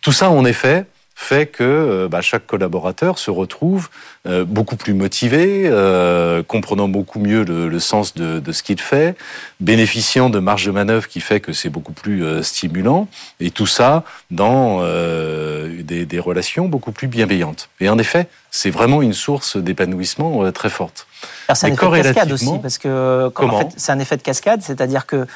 Tout 0.00 0.12
ça, 0.12 0.30
en 0.30 0.44
effet, 0.44 0.86
fait 1.18 1.46
que 1.46 1.64
euh, 1.64 2.08
bah, 2.08 2.20
chaque 2.20 2.46
collaborateur 2.46 3.18
se 3.18 3.30
retrouve 3.30 3.88
euh, 4.28 4.44
beaucoup 4.44 4.76
plus 4.76 4.92
motivé, 4.92 5.62
euh, 5.64 6.42
comprenant 6.42 6.88
beaucoup 6.88 7.18
mieux 7.18 7.42
le, 7.42 7.68
le 7.68 7.80
sens 7.80 8.14
de, 8.14 8.38
de 8.38 8.52
ce 8.52 8.62
qu'il 8.62 8.80
fait, 8.80 9.16
bénéficiant 9.58 10.28
de 10.28 10.38
marge 10.38 10.66
de 10.66 10.70
manœuvre 10.72 11.08
qui 11.08 11.20
fait 11.20 11.40
que 11.40 11.54
c'est 11.54 11.70
beaucoup 11.70 11.94
plus 11.94 12.22
euh, 12.22 12.42
stimulant, 12.42 13.08
et 13.40 13.50
tout 13.50 13.66
ça 13.66 14.04
dans 14.30 14.82
des, 14.82 16.04
des, 16.04 16.18
relations 16.20 16.68
beaucoup 16.68 16.92
plus 16.92 17.08
bienveillantes. 17.08 17.70
Et 17.80 17.88
en 17.88 17.98
effet, 17.98 18.28
c'est 18.50 18.70
vraiment 18.70 19.00
une 19.00 19.14
source 19.14 19.56
d'épanouissement 19.56 20.50
très 20.52 20.68
forte. 20.68 21.06
C'est 21.54 21.66
un 21.66 21.72
effet 21.72 21.98
de 21.98 22.02
cascade 22.02 22.32
aussi, 22.32 22.58
parce 22.60 22.78
que 22.78 23.30
en 23.34 23.58
fait, 23.58 23.68
c'est 23.76 23.92
un 23.92 23.98
effet 23.98 24.16
de 24.16 24.22
cascade, 24.22 24.62
c'est-à-dire 24.62 25.06
que 25.06 25.26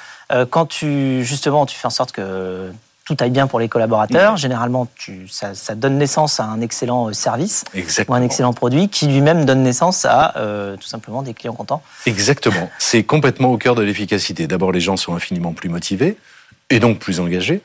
quand 0.50 0.66
tu 0.66 1.24
justement 1.24 1.64
tu 1.64 1.76
fais 1.76 1.86
en 1.86 1.90
sorte 1.90 2.12
que 2.12 2.70
tout 3.16 3.24
aille 3.24 3.30
bien 3.30 3.48
pour 3.48 3.58
les 3.58 3.68
collaborateurs. 3.68 4.34
Mmh. 4.34 4.38
Généralement, 4.38 4.86
tu, 4.94 5.26
ça, 5.28 5.54
ça, 5.54 5.74
donne 5.74 5.98
naissance 5.98 6.38
à 6.38 6.44
un 6.44 6.60
excellent 6.60 7.08
euh, 7.08 7.12
service 7.12 7.64
Exactement. 7.74 8.16
ou 8.16 8.20
un 8.20 8.22
excellent 8.22 8.52
produit 8.52 8.88
qui 8.88 9.08
lui-même 9.08 9.44
donne 9.44 9.64
naissance 9.64 10.04
à 10.04 10.36
euh, 10.36 10.76
tout 10.76 10.86
simplement 10.86 11.22
des 11.22 11.34
clients 11.34 11.54
contents. 11.54 11.82
Exactement. 12.06 12.70
C'est 12.78 13.02
complètement 13.02 13.48
au 13.50 13.58
cœur 13.58 13.74
de 13.74 13.82
l'efficacité. 13.82 14.46
D'abord, 14.46 14.70
les 14.70 14.80
gens 14.80 14.96
sont 14.96 15.14
infiniment 15.14 15.52
plus 15.52 15.68
motivés 15.68 16.16
et 16.70 16.78
donc 16.78 17.00
plus 17.00 17.18
engagés. 17.18 17.62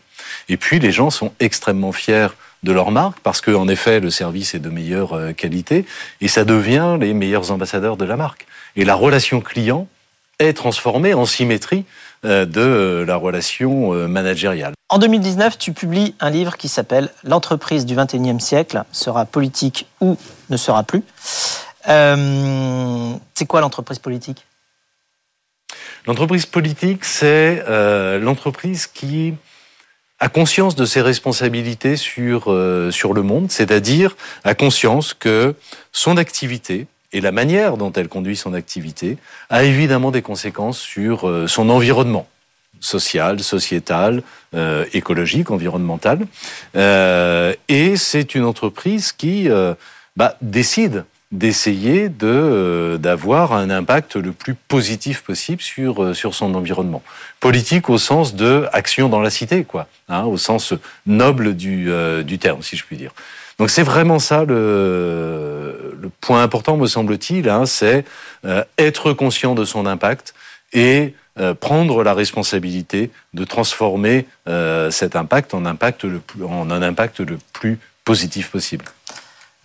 Et 0.49 0.57
puis, 0.57 0.79
les 0.79 0.91
gens 0.91 1.11
sont 1.11 1.31
extrêmement 1.39 1.91
fiers 1.91 2.29
de 2.63 2.71
leur 2.71 2.89
marque 2.89 3.19
parce 3.19 3.41
que, 3.41 3.51
en 3.51 3.67
effet, 3.67 3.99
le 3.99 4.09
service 4.09 4.55
est 4.55 4.59
de 4.59 4.69
meilleure 4.69 5.13
euh, 5.13 5.31
qualité 5.31 5.85
et 6.21 6.27
ça 6.27 6.43
devient 6.43 6.97
les 6.99 7.13
meilleurs 7.13 7.51
ambassadeurs 7.51 7.97
de 7.97 8.05
la 8.05 8.17
marque. 8.17 8.47
Et 8.75 8.83
la 8.83 8.95
relation 8.95 9.41
client 9.41 9.87
est 10.39 10.53
transformée 10.53 11.13
en 11.13 11.25
symétrie 11.25 11.85
de 12.23 13.05
la 13.07 13.15
relation 13.15 13.93
managériale. 14.09 14.74
En 14.89 14.99
2019, 14.99 15.57
tu 15.57 15.73
publies 15.73 16.13
un 16.19 16.29
livre 16.29 16.57
qui 16.57 16.67
s'appelle 16.67 17.09
L'entreprise 17.23 17.87
du 17.87 17.95
21e 17.95 18.39
siècle. 18.39 18.83
Sera 18.91 19.25
politique 19.25 19.87
ou 19.99 20.15
ne 20.51 20.57
sera 20.57 20.83
plus. 20.83 21.01
Euh, 21.89 23.13
c'est 23.33 23.47
quoi 23.47 23.61
l'entreprise 23.61 23.97
politique? 23.97 24.45
L'entreprise 26.05 26.45
politique, 26.45 27.03
c'est 27.03 27.63
euh, 27.67 28.19
l'entreprise 28.19 28.85
qui 28.85 29.33
a 30.19 30.29
conscience 30.29 30.75
de 30.75 30.85
ses 30.85 31.01
responsabilités 31.01 31.97
sur, 31.97 32.51
euh, 32.51 32.91
sur 32.91 33.13
le 33.13 33.23
monde, 33.23 33.49
c'est-à-dire 33.49 34.15
a 34.43 34.53
conscience 34.53 35.15
que 35.15 35.55
son 35.91 36.17
activité, 36.17 36.85
et 37.11 37.21
la 37.21 37.31
manière 37.31 37.77
dont 37.77 37.91
elle 37.91 38.07
conduit 38.07 38.35
son 38.35 38.53
activité 38.53 39.17
a 39.49 39.63
évidemment 39.63 40.11
des 40.11 40.21
conséquences 40.21 40.77
sur 40.77 41.27
son 41.47 41.69
environnement 41.71 42.27
social, 42.79 43.39
sociétal, 43.39 44.23
euh, 44.53 44.85
écologique, 44.93 45.51
environnemental. 45.51 46.19
Euh, 46.75 47.53
et 47.67 47.97
c'est 47.97 48.35
une 48.35 48.43
entreprise 48.43 49.11
qui 49.11 49.49
euh, 49.49 49.73
bah, 50.15 50.37
décide 50.41 51.05
d'essayer 51.31 52.07
de 52.07 52.27
euh, 52.27 52.97
d'avoir 52.97 53.51
un 53.53 53.69
impact 53.69 54.15
le 54.15 54.31
plus 54.31 54.53
positif 54.53 55.21
possible 55.21 55.61
sur 55.61 56.03
euh, 56.03 56.13
sur 56.13 56.35
son 56.35 56.53
environnement 56.53 57.01
politique 57.39 57.89
au 57.89 57.97
sens 57.97 58.35
de 58.35 58.67
action 58.71 59.09
dans 59.09 59.21
la 59.21 59.31
cité 59.31 59.63
quoi 59.63 59.87
hein, 60.07 60.23
au 60.25 60.37
sens 60.37 60.73
noble 61.07 61.55
du 61.55 61.89
du 62.23 62.37
terme 62.37 62.61
si 62.61 62.77
je 62.77 62.85
puis 62.85 62.95
dire 62.95 63.11
donc 63.57 63.71
c'est 63.71 63.81
vraiment 63.81 64.19
ça 64.19 64.45
le 64.45 65.85
le 66.05 66.11
point 66.21 66.43
important, 66.43 66.77
me 66.77 66.87
semble-t-il, 66.87 67.49
hein, 67.49 67.65
c'est 67.65 68.05
être 68.77 69.13
conscient 69.13 69.55
de 69.55 69.65
son 69.65 69.85
impact 69.85 70.35
et 70.71 71.15
prendre 71.59 72.03
la 72.03 72.13
responsabilité 72.13 73.11
de 73.33 73.43
transformer 73.43 74.25
cet 74.89 75.15
impact 75.15 75.53
en, 75.53 75.65
impact 75.65 76.05
le 76.05 76.19
plus, 76.19 76.45
en 76.45 76.69
un 76.71 76.81
impact 76.81 77.19
le 77.19 77.37
plus 77.53 77.79
positif 78.05 78.51
possible. 78.51 78.85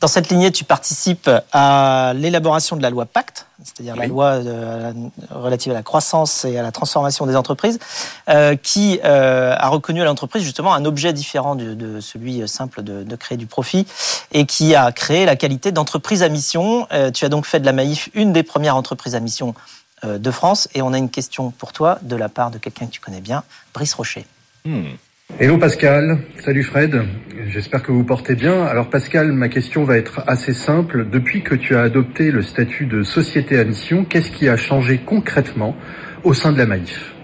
Dans 0.00 0.08
cette 0.08 0.30
lignée, 0.30 0.50
tu 0.50 0.64
participes 0.64 1.28
à 1.52 2.14
l'élaboration 2.16 2.74
de 2.74 2.82
la 2.82 2.88
loi 2.88 3.04
Pacte, 3.04 3.46
c'est-à-dire 3.62 3.96
la 3.96 4.06
loi 4.06 4.28
euh, 4.28 4.92
relative 5.28 5.72
à 5.72 5.74
la 5.74 5.82
croissance 5.82 6.46
et 6.46 6.58
à 6.58 6.62
la 6.62 6.72
transformation 6.72 7.26
des 7.26 7.36
entreprises, 7.36 7.78
euh, 8.30 8.56
qui 8.56 8.98
euh, 9.04 9.54
a 9.58 9.68
reconnu 9.68 10.00
à 10.00 10.06
l'entreprise 10.06 10.42
justement 10.42 10.72
un 10.72 10.86
objet 10.86 11.12
différent 11.12 11.54
de, 11.54 12.00
celui 12.00 12.48
simple 12.48 12.82
de, 12.82 13.16
créer 13.16 13.36
du 13.36 13.44
profit 13.44 13.86
et 14.32 14.46
qui 14.46 14.74
a 14.74 14.90
créé 14.90 15.26
la 15.26 15.36
qualité 15.36 15.70
d'entreprise 15.70 16.22
à 16.22 16.30
mission. 16.30 16.88
tu 17.12 17.26
as 17.26 17.28
donc 17.28 17.44
fait 17.44 17.60
de 17.60 17.66
la 17.66 17.74
Maïf 17.74 18.08
une 18.14 18.32
des 18.32 18.42
premières 18.42 18.76
entreprises 18.76 19.14
à 19.14 19.20
mission 19.20 19.54
de 20.04 20.30
France 20.30 20.68
et 20.74 20.82
on 20.82 20.92
a 20.92 20.98
une 20.98 21.10
question 21.10 21.50
pour 21.50 21.72
toi 21.72 21.98
de 22.02 22.16
la 22.16 22.28
part 22.28 22.50
de 22.50 22.58
quelqu'un 22.58 22.86
que 22.86 22.92
tu 22.92 23.00
connais 23.00 23.20
bien, 23.20 23.44
Brice 23.74 23.94
Rocher. 23.94 24.24
Hmm. 24.64 24.84
Hello 25.38 25.56
Pascal, 25.56 26.18
salut 26.44 26.64
Fred, 26.64 27.02
j'espère 27.48 27.82
que 27.82 27.92
vous 27.92 28.04
portez 28.04 28.34
bien. 28.34 28.64
Alors 28.64 28.90
Pascal, 28.90 29.32
ma 29.32 29.48
question 29.48 29.84
va 29.84 29.96
être 29.96 30.22
assez 30.26 30.52
simple. 30.52 31.08
Depuis 31.08 31.42
que 31.42 31.54
tu 31.54 31.76
as 31.76 31.82
adopté 31.82 32.30
le 32.30 32.42
statut 32.42 32.84
de 32.84 33.02
société 33.02 33.58
à 33.58 33.64
mission, 33.64 34.04
qu'est-ce 34.04 34.30
qui 34.30 34.48
a 34.48 34.56
changé 34.56 34.98
concrètement 34.98 35.76
au 36.24 36.34
sein 36.34 36.52
de 36.52 36.58
la 36.58 36.66
Maïf 36.66 37.14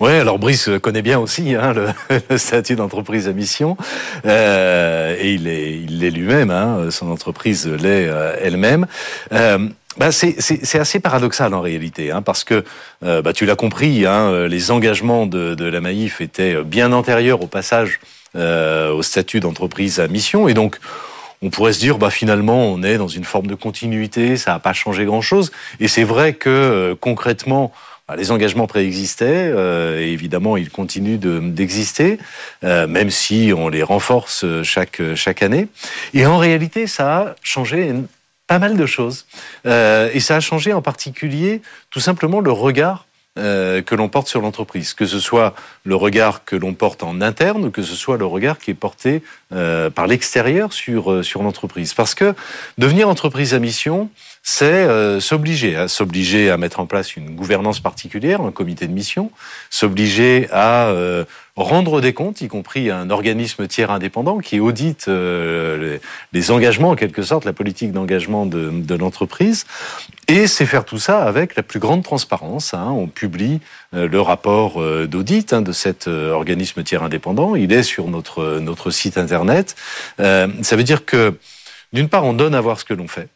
Ouais, 0.00 0.18
alors 0.18 0.38
Brice 0.38 0.68
connaît 0.80 1.02
bien 1.02 1.18
aussi 1.18 1.54
hein, 1.54 1.74
le, 2.30 2.38
statut 2.38 2.76
d'entreprise 2.76 3.28
à 3.28 3.32
mission, 3.32 3.76
euh, 4.24 5.14
et 5.16 5.34
il 5.34 5.46
est, 5.46 5.80
il 5.80 6.00
l'est 6.00 6.10
lui-même. 6.10 6.50
Hein, 6.50 6.90
son 6.90 7.10
entreprise 7.10 7.68
l'est 7.68 8.08
euh, 8.08 8.34
elle-même. 8.40 8.86
Euh, 9.32 9.68
bah 9.98 10.10
c'est 10.10 10.78
assez 10.78 11.00
paradoxal 11.00 11.52
en 11.54 11.60
réalité, 11.60 12.10
hein, 12.10 12.22
parce 12.22 12.44
que 12.44 12.64
euh, 13.04 13.20
bah, 13.20 13.32
tu 13.32 13.44
l'as 13.44 13.56
compris, 13.56 14.06
hein, 14.06 14.30
euh, 14.30 14.48
les 14.48 14.70
engagements 14.70 15.26
de, 15.26 15.54
de, 15.54 15.64
la 15.64 15.80
Maïf 15.80 16.20
étaient 16.20 16.62
bien 16.64 16.92
antérieurs 16.92 17.42
au 17.42 17.46
passage 17.46 18.00
euh, 18.34 18.90
au 18.90 19.02
statut 19.02 19.40
d'entreprise 19.40 20.00
à 20.00 20.08
mission, 20.08 20.48
et 20.48 20.54
donc 20.54 20.78
on 21.42 21.50
pourrait 21.50 21.74
se 21.74 21.80
dire, 21.80 21.98
bah 21.98 22.08
finalement, 22.08 22.64
on 22.64 22.82
est 22.82 22.96
dans 22.96 23.08
une 23.08 23.24
forme 23.24 23.46
de 23.46 23.54
continuité, 23.54 24.38
ça 24.38 24.52
n'a 24.52 24.58
pas 24.58 24.72
changé 24.72 25.04
grand-chose, 25.04 25.52
et 25.80 25.88
c'est 25.88 26.04
vrai 26.04 26.32
que 26.32 26.48
euh, 26.48 26.94
concrètement, 26.98 27.72
bah, 28.08 28.16
les 28.16 28.30
engagements 28.30 28.66
préexistaient, 28.66 29.52
euh, 29.54 30.00
et 30.00 30.12
évidemment, 30.12 30.56
ils 30.56 30.70
continuent 30.70 31.18
d'exister, 31.18 32.18
même 32.62 33.10
si 33.10 33.52
on 33.54 33.68
les 33.68 33.82
renforce 33.82 34.46
chaque 34.62 35.02
chaque 35.14 35.42
année. 35.42 35.68
Et 36.14 36.24
en 36.24 36.38
réalité, 36.38 36.86
ça 36.86 37.18
a 37.18 37.34
changé 37.42 37.92
pas 38.52 38.58
mal 38.58 38.76
de 38.76 38.84
choses. 38.84 39.24
Euh, 39.64 40.10
et 40.12 40.20
ça 40.20 40.36
a 40.36 40.40
changé 40.40 40.74
en 40.74 40.82
particulier 40.82 41.62
tout 41.88 42.00
simplement 42.00 42.40
le 42.40 42.52
regard 42.52 43.06
euh, 43.38 43.80
que 43.82 43.94
l'on 43.94 44.08
porte 44.08 44.28
sur 44.28 44.40
l'entreprise, 44.40 44.92
que 44.92 45.06
ce 45.06 45.18
soit 45.18 45.54
le 45.84 45.96
regard 45.96 46.44
que 46.44 46.54
l'on 46.54 46.74
porte 46.74 47.02
en 47.02 47.20
interne 47.20 47.64
ou 47.64 47.70
que 47.70 47.82
ce 47.82 47.94
soit 47.94 48.18
le 48.18 48.26
regard 48.26 48.58
qui 48.58 48.70
est 48.70 48.74
porté 48.74 49.22
euh, 49.52 49.88
par 49.90 50.06
l'extérieur 50.06 50.72
sur 50.72 51.24
sur 51.24 51.42
l'entreprise. 51.42 51.94
Parce 51.94 52.14
que 52.14 52.34
devenir 52.78 53.08
entreprise 53.08 53.54
à 53.54 53.58
mission, 53.58 54.10
c'est 54.42 54.86
s'obliger, 55.20 55.76
à 55.76 55.88
s'obliger 55.88 56.50
à 56.50 56.56
mettre 56.56 56.80
en 56.80 56.86
place 56.86 57.16
une 57.16 57.34
gouvernance 57.34 57.80
particulière, 57.80 58.40
un 58.40 58.50
comité 58.50 58.86
de 58.86 58.92
mission, 58.92 59.30
s'obliger 59.70 60.48
à 60.50 60.92
rendre 61.56 62.00
des 62.00 62.14
comptes, 62.14 62.40
y 62.40 62.48
compris 62.48 62.90
un 62.90 63.10
organisme 63.10 63.66
tiers 63.66 63.90
indépendant 63.90 64.38
qui 64.38 64.58
audite 64.58 65.06
euh, 65.08 65.98
les, 66.32 66.50
engagements, 66.50 66.90
en 66.90 66.96
quelque 66.96 67.22
sorte, 67.22 67.44
la 67.44 67.52
politique 67.52 67.92
d'engagement 67.92 68.46
de, 68.46 68.70
de 68.70 68.94
l'entreprise. 68.94 69.66
Et 70.32 70.46
c'est 70.46 70.64
faire 70.64 70.86
tout 70.86 70.98
ça 70.98 71.24
avec 71.24 71.56
la 71.56 71.62
plus 71.62 71.78
grande 71.78 72.02
transparence. 72.02 72.72
Hein. 72.72 72.86
On 72.90 73.06
publie 73.06 73.60
euh, 73.92 74.08
le 74.08 74.18
rapport 74.18 74.80
euh, 74.80 75.06
d'audit 75.06 75.52
hein, 75.52 75.60
de 75.60 75.72
cet 75.72 76.06
organisme 76.06 76.82
tiers 76.82 77.02
indépendant. 77.02 77.54
Il 77.54 77.70
est 77.70 77.82
sur 77.82 78.08
notre, 78.08 78.58
notre 78.58 78.90
site 78.90 79.18
Internet. 79.18 79.76
ça 80.16 80.46
veut 80.70 80.84
dire 80.84 81.04
que, 81.04 81.38
d'une 81.92 82.08
part, 82.08 82.24
on 82.24 82.32
donne 82.32 82.54
à 82.54 82.62
voir 82.62 82.80
ce 82.80 82.86
que 82.86 82.94
l'on 82.94 83.08
fait. 83.08 83.28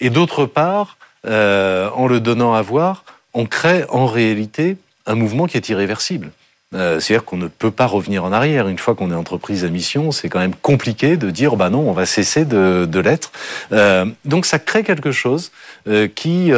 Et 0.00 0.10
d'autre 0.10 0.44
part, 0.44 0.98
en 1.24 2.06
le 2.06 2.20
donnant 2.20 2.52
à 2.52 2.60
voir, 2.60 3.04
on 3.32 3.46
crée 3.46 3.86
en 3.88 4.04
réalité 4.06 4.76
un 5.06 5.14
mouvement 5.14 5.46
qui 5.46 5.56
est 5.56 5.70
irréversible. 5.70 6.32
Euh, 6.72 7.00
c'est-à-dire 7.00 7.24
qu'on 7.24 7.36
ne 7.36 7.48
peut 7.48 7.72
pas 7.72 7.86
revenir 7.86 8.24
en 8.24 8.32
arrière. 8.32 8.68
Une 8.68 8.78
fois 8.78 8.94
qu'on 8.94 9.10
est 9.10 9.14
entreprise 9.14 9.64
à 9.64 9.68
mission, 9.68 10.12
c'est 10.12 10.28
quand 10.28 10.38
même 10.38 10.54
compliqué 10.54 11.16
de 11.16 11.30
dire 11.30 11.56
bah 11.56 11.68
non, 11.68 11.80
on 11.80 11.92
va 11.92 12.06
cesser 12.06 12.44
de, 12.44 13.00
l'être. 13.00 13.32
Euh, 13.72 14.06
donc 14.24 14.46
ça 14.46 14.60
crée 14.60 14.84
quelque 14.84 15.10
chose 15.10 15.50
euh, 15.88 16.06
qui 16.06 16.52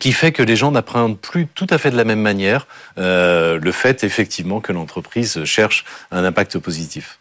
qui 0.00 0.12
fait 0.12 0.32
que 0.32 0.42
les 0.42 0.56
gens 0.56 0.72
n'appréhendent 0.72 1.18
plus 1.18 1.46
tout 1.46 1.66
à 1.70 1.78
fait 1.78 1.90
de 1.90 1.96
la 1.96 2.04
même 2.04 2.20
manière 2.20 2.66
le 2.96 3.70
fait 3.72 4.04
effectivement 4.04 4.60
que 4.60 4.72
l'entreprise 4.72 5.44
cherche 5.44 5.84
un 6.10 6.24
impact 6.24 6.58
positif. 6.58 7.18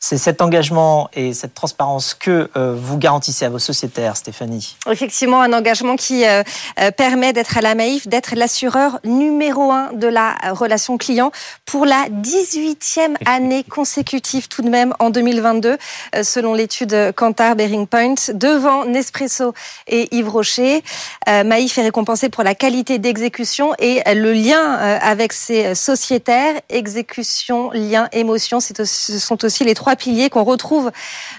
C'est 0.00 0.16
cet 0.16 0.40
engagement 0.42 1.10
et 1.12 1.34
cette 1.34 1.54
transparence 1.54 2.14
que 2.14 2.48
euh, 2.56 2.72
vous 2.76 2.98
garantissez 2.98 3.44
à 3.44 3.48
vos 3.48 3.58
sociétaires, 3.58 4.16
Stéphanie. 4.16 4.76
Effectivement, 4.88 5.42
un 5.42 5.52
engagement 5.52 5.96
qui 5.96 6.24
euh, 6.24 6.44
euh, 6.78 6.92
permet 6.92 7.32
d'être 7.32 7.58
à 7.58 7.62
la 7.62 7.74
Maïf, 7.74 8.06
d'être 8.06 8.36
l'assureur 8.36 9.00
numéro 9.02 9.72
un 9.72 9.92
de 9.94 10.06
la 10.06 10.36
relation 10.52 10.98
client 10.98 11.32
pour 11.66 11.84
la 11.84 12.06
18e 12.10 13.16
année 13.26 13.64
consécutive 13.64 14.46
tout 14.46 14.62
de 14.62 14.68
même 14.68 14.94
en 15.00 15.10
2022, 15.10 15.76
selon 16.22 16.54
l'étude 16.54 17.12
Kantar 17.16 17.56
Bearing 17.56 17.88
Point, 17.88 18.14
devant 18.34 18.84
Nespresso 18.84 19.52
et 19.88 20.14
Yves 20.14 20.28
Rocher. 20.28 20.84
Maïf 21.26 21.76
est 21.78 21.82
récompensé 21.82 22.28
pour 22.28 22.44
la 22.44 22.54
qualité 22.54 22.98
d'exécution 22.98 23.74
et 23.78 24.02
le 24.14 24.32
lien 24.32 24.74
avec 24.74 25.32
ses 25.32 25.74
sociétaires. 25.74 26.54
Exécution, 26.68 27.70
lien, 27.72 28.08
émotion, 28.12 28.60
ce 28.60 28.84
sont 28.84 29.44
aussi 29.44 29.64
les 29.64 29.74
trois 29.74 29.87
trois 29.88 29.96
piliers 29.96 30.28
qu'on 30.28 30.44
retrouve 30.44 30.90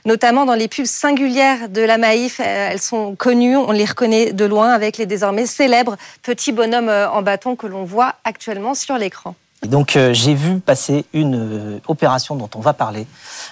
notamment 0.05 0.43
dans 0.43 0.55
les 0.55 0.67
pubs 0.67 0.87
singulières 0.87 1.69
de 1.69 1.81
la 1.81 1.99
Maïf. 1.99 2.39
Euh, 2.39 2.69
elles 2.71 2.81
sont 2.81 3.15
connues, 3.15 3.55
on 3.55 3.71
les 3.71 3.85
reconnaît 3.85 4.33
de 4.33 4.43
loin 4.43 4.71
avec 4.71 4.97
les 4.97 5.05
désormais 5.05 5.45
célèbres 5.45 5.97
petits 6.23 6.51
bonhommes 6.51 6.89
euh, 6.89 7.07
en 7.11 7.21
bâton 7.21 7.55
que 7.55 7.67
l'on 7.67 7.83
voit 7.83 8.15
actuellement 8.23 8.73
sur 8.73 8.97
l'écran. 8.97 9.35
donc 9.61 9.95
euh, 9.95 10.15
j'ai 10.15 10.33
vu 10.33 10.59
passer 10.59 11.05
une 11.13 11.79
opération 11.87 12.35
dont 12.35 12.49
on 12.55 12.59
va 12.59 12.73
parler 12.73 13.05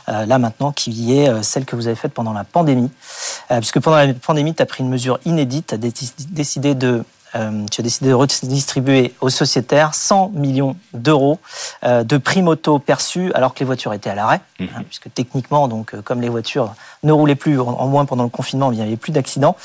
là 0.08 0.40
maintenant, 0.40 0.72
qui 0.72 1.14
est 1.20 1.44
celle 1.44 1.66
que 1.66 1.76
vous 1.76 1.86
avez 1.86 1.96
faite 1.96 2.14
pendant 2.14 2.34
la 2.34 2.46
pandémie. 2.46 2.90
puisque 3.50 3.80
pendant 3.80 3.98
la 3.98 4.14
pandémie, 4.14 4.56
tu 4.56 4.64
as 4.64 4.66
pris 4.66 4.84
une 4.84 4.90
mesure 4.90 5.20
inédite, 5.26 5.68
tu 5.68 5.76
as 5.76 6.26
décidé 6.32 6.74
de 6.74 7.04
euh, 7.36 7.66
tu 7.70 7.82
as 7.82 7.84
décidé 7.84 8.10
de 8.10 8.14
redistribuer 8.14 9.14
aux 9.22 9.30
sociétaires 9.30 9.94
100 9.94 10.32
millions 10.34 10.76
d'euros 10.94 11.40
euh, 11.84 12.04
de 12.04 12.18
primes 12.18 12.48
auto 12.48 12.80
perçues 12.80 13.32
alors 13.34 13.54
que 13.54 13.60
les 13.60 13.66
voitures 13.66 13.94
étaient 13.94 14.10
à 14.10 14.16
l'arrêt, 14.16 14.42
mhm. 14.60 14.70
hein, 14.76 14.84
puisque 14.88 15.14
techniquement, 15.14 15.68
donc, 15.68 15.94
euh, 15.94 16.02
comme 16.02 16.22
les 16.22 16.30
voitures 16.30 16.74
ne 17.04 17.12
roulaient 17.12 17.36
plus, 17.36 17.60
en 17.60 17.88
moins 17.88 18.06
pendant 18.06 18.24
le 18.24 18.30
confinement, 18.30 18.72
il 18.72 18.78
n'y 18.78 18.84
avait 18.84 18.98
plus 18.98 19.12
d'accidents, 19.12 19.56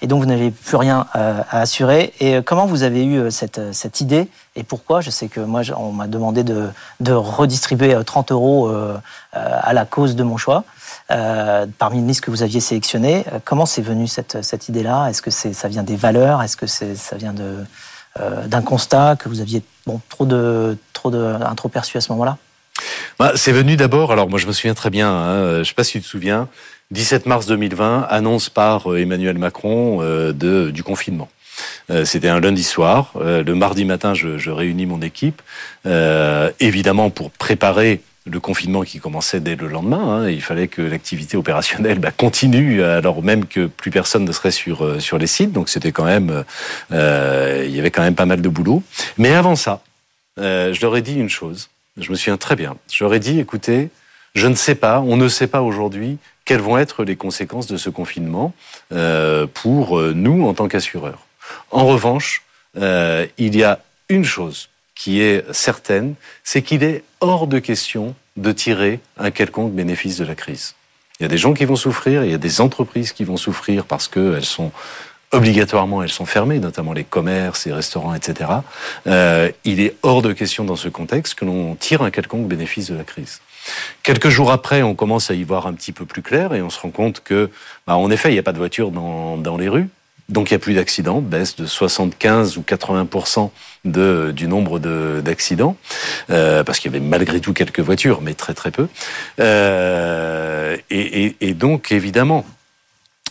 et 0.00 0.06
donc 0.06 0.20
vous 0.20 0.28
n'avez 0.28 0.50
plus 0.50 0.76
rien 0.76 1.06
à 1.14 1.60
assurer. 1.60 2.12
Et 2.20 2.42
comment 2.42 2.66
vous 2.66 2.82
avez 2.82 3.04
eu 3.04 3.30
cette, 3.30 3.72
cette 3.72 4.00
idée 4.00 4.28
et 4.56 4.62
pourquoi? 4.62 5.00
Je 5.00 5.10
sais 5.10 5.28
que 5.28 5.40
moi, 5.40 5.62
on 5.76 5.92
m'a 5.92 6.06
demandé 6.06 6.44
de, 6.44 6.68
de, 7.00 7.12
redistribuer 7.12 7.96
30 8.04 8.32
euros 8.32 8.70
à 9.32 9.72
la 9.72 9.84
cause 9.86 10.14
de 10.14 10.22
mon 10.22 10.36
choix. 10.36 10.64
Euh, 11.10 11.66
parmi 11.78 12.00
les 12.00 12.06
listes 12.06 12.20
que 12.20 12.30
vous 12.30 12.42
aviez 12.42 12.60
sélectionnées. 12.60 13.24
Euh, 13.32 13.38
comment 13.44 13.66
c'est 13.66 13.82
venu 13.82 14.06
cette, 14.06 14.42
cette 14.42 14.68
idée-là? 14.68 15.08
Est-ce 15.08 15.20
que 15.22 15.30
ça 15.30 15.68
vient 15.68 15.82
des 15.82 15.96
valeurs? 15.96 16.42
Est-ce 16.42 16.56
que 16.56 16.66
ça 16.66 17.16
vient 17.16 17.34
euh, 17.38 18.46
d'un 18.46 18.62
constat 18.62 19.16
que 19.16 19.28
vous 19.28 19.40
aviez 19.40 19.62
trop, 20.08 20.26
de, 20.26 20.76
trop, 20.92 21.10
de, 21.10 21.18
un 21.18 21.54
trop 21.54 21.68
perçu 21.68 21.96
à 21.98 22.00
ce 22.00 22.12
moment-là? 22.12 22.38
Bah, 23.18 23.32
C'est 23.34 23.52
venu 23.52 23.76
d'abord, 23.76 24.12
alors 24.12 24.28
moi 24.28 24.38
je 24.38 24.46
me 24.46 24.52
souviens 24.52 24.74
très 24.74 24.90
bien, 24.90 25.10
hein, 25.10 25.54
je 25.54 25.58
ne 25.58 25.64
sais 25.64 25.74
pas 25.74 25.84
si 25.84 25.92
tu 25.92 26.00
te 26.00 26.06
souviens, 26.06 26.48
17 26.92 27.26
mars 27.26 27.46
2020, 27.46 28.06
annonce 28.08 28.48
par 28.48 28.96
Emmanuel 28.96 29.38
Macron 29.38 30.00
du 30.32 30.82
confinement. 30.82 31.28
C'était 32.04 32.28
un 32.28 32.40
lundi 32.40 32.64
soir. 32.64 33.12
Le 33.14 33.52
mardi 33.54 33.84
matin, 33.84 34.14
je 34.14 34.50
réunis 34.50 34.86
mon 34.86 35.00
équipe, 35.00 35.42
évidemment 36.60 37.10
pour 37.10 37.30
préparer 37.30 38.00
le 38.24 38.40
confinement 38.40 38.82
qui 38.82 39.00
commençait 39.00 39.40
dès 39.40 39.56
le 39.56 39.66
lendemain. 39.66 40.22
Hein, 40.22 40.28
il 40.28 40.42
fallait 40.42 40.68
que 40.68 40.82
l'activité 40.82 41.36
opérationnelle 41.36 41.98
bah, 41.98 42.10
continue 42.10 42.82
alors 42.82 43.22
même 43.22 43.46
que 43.46 43.66
plus 43.66 43.90
personne 43.90 44.24
ne 44.24 44.32
serait 44.32 44.50
sur 44.50 44.84
euh, 44.84 45.00
sur 45.00 45.18
les 45.18 45.26
sites. 45.26 45.52
Donc 45.52 45.68
c'était 45.68 45.92
quand 45.92 46.04
même, 46.04 46.30
euh, 46.30 46.42
euh, 46.92 47.64
il 47.66 47.74
y 47.74 47.80
avait 47.80 47.90
quand 47.90 48.02
même 48.02 48.14
pas 48.14 48.26
mal 48.26 48.40
de 48.40 48.48
boulot. 48.48 48.82
Mais 49.18 49.34
avant 49.34 49.56
ça, 49.56 49.82
je 50.36 50.80
leur 50.80 50.96
ai 50.96 51.02
dit 51.02 51.14
une 51.14 51.28
chose. 51.28 51.68
Je 51.98 52.10
me 52.10 52.16
souviens 52.16 52.36
très 52.36 52.56
bien. 52.56 52.76
Je 52.90 53.04
leur 53.04 53.12
ai 53.12 53.20
dit, 53.20 53.38
écoutez, 53.38 53.90
je 54.34 54.46
ne 54.46 54.54
sais 54.54 54.74
pas, 54.74 55.00
on 55.00 55.16
ne 55.16 55.28
sait 55.28 55.46
pas 55.46 55.60
aujourd'hui 55.60 56.18
quelles 56.44 56.60
vont 56.60 56.78
être 56.78 57.04
les 57.04 57.16
conséquences 57.16 57.66
de 57.66 57.76
ce 57.76 57.90
confinement 57.90 58.54
pour 59.54 60.00
nous 60.00 60.46
en 60.46 60.54
tant 60.54 60.68
qu'assureurs. 60.68 61.26
En 61.70 61.86
revanche, 61.86 62.44
il 62.76 63.56
y 63.56 63.62
a 63.62 63.80
une 64.08 64.24
chose 64.24 64.70
qui 65.02 65.20
est 65.20 65.44
certaine, 65.52 66.14
c'est 66.44 66.62
qu'il 66.62 66.84
est 66.84 67.02
hors 67.18 67.48
de 67.48 67.58
question 67.58 68.14
de 68.36 68.52
tirer 68.52 69.00
un 69.18 69.32
quelconque 69.32 69.72
bénéfice 69.72 70.16
de 70.18 70.24
la 70.24 70.36
crise. 70.36 70.76
Il 71.18 71.24
y 71.24 71.26
a 71.26 71.28
des 71.28 71.38
gens 71.38 71.54
qui 71.54 71.64
vont 71.64 71.74
souffrir, 71.74 72.24
il 72.24 72.30
y 72.30 72.34
a 72.34 72.38
des 72.38 72.60
entreprises 72.60 73.10
qui 73.10 73.24
vont 73.24 73.36
souffrir 73.36 73.84
parce 73.84 74.06
qu'elles 74.06 74.44
sont 74.44 74.70
obligatoirement, 75.32 76.04
elles 76.04 76.08
sont 76.08 76.24
fermées, 76.24 76.60
notamment 76.60 76.92
les 76.92 77.02
commerces, 77.02 77.66
les 77.66 77.72
restaurants, 77.72 78.14
etc. 78.14 78.48
Euh, 79.08 79.50
il 79.64 79.80
est 79.80 79.96
hors 80.04 80.22
de 80.22 80.32
question 80.32 80.62
dans 80.62 80.76
ce 80.76 80.88
contexte 80.88 81.34
que 81.34 81.44
l'on 81.44 81.74
tire 81.74 82.02
un 82.02 82.12
quelconque 82.12 82.46
bénéfice 82.46 82.88
de 82.88 82.94
la 82.94 83.02
crise. 83.02 83.40
Quelques 84.04 84.28
jours 84.28 84.52
après, 84.52 84.82
on 84.82 84.94
commence 84.94 85.32
à 85.32 85.34
y 85.34 85.42
voir 85.42 85.66
un 85.66 85.72
petit 85.72 85.90
peu 85.90 86.06
plus 86.06 86.22
clair 86.22 86.54
et 86.54 86.62
on 86.62 86.70
se 86.70 86.78
rend 86.78 86.90
compte 86.90 87.24
que, 87.24 87.50
bah, 87.88 87.96
en 87.96 88.08
effet, 88.12 88.28
il 88.28 88.34
n'y 88.34 88.38
a 88.38 88.44
pas 88.44 88.52
de 88.52 88.58
voitures 88.58 88.92
dans, 88.92 89.36
dans 89.36 89.56
les 89.56 89.68
rues. 89.68 89.88
Donc 90.28 90.50
il 90.50 90.54
n'y 90.54 90.56
a 90.56 90.60
plus 90.60 90.74
d'accidents, 90.74 91.20
baisse 91.20 91.56
de 91.56 91.66
75 91.66 92.56
ou 92.56 92.62
80% 92.62 93.50
de, 93.84 94.32
du 94.34 94.46
nombre 94.46 94.78
d'accidents, 94.78 95.76
euh, 96.30 96.64
parce 96.64 96.78
qu'il 96.78 96.92
y 96.92 96.96
avait 96.96 97.04
malgré 97.04 97.40
tout 97.40 97.52
quelques 97.52 97.80
voitures, 97.80 98.20
mais 98.22 98.34
très 98.34 98.54
très 98.54 98.70
peu. 98.70 98.88
Euh, 99.40 100.76
et, 100.90 101.54
donc 101.54 101.92
évidemment, 101.92 102.46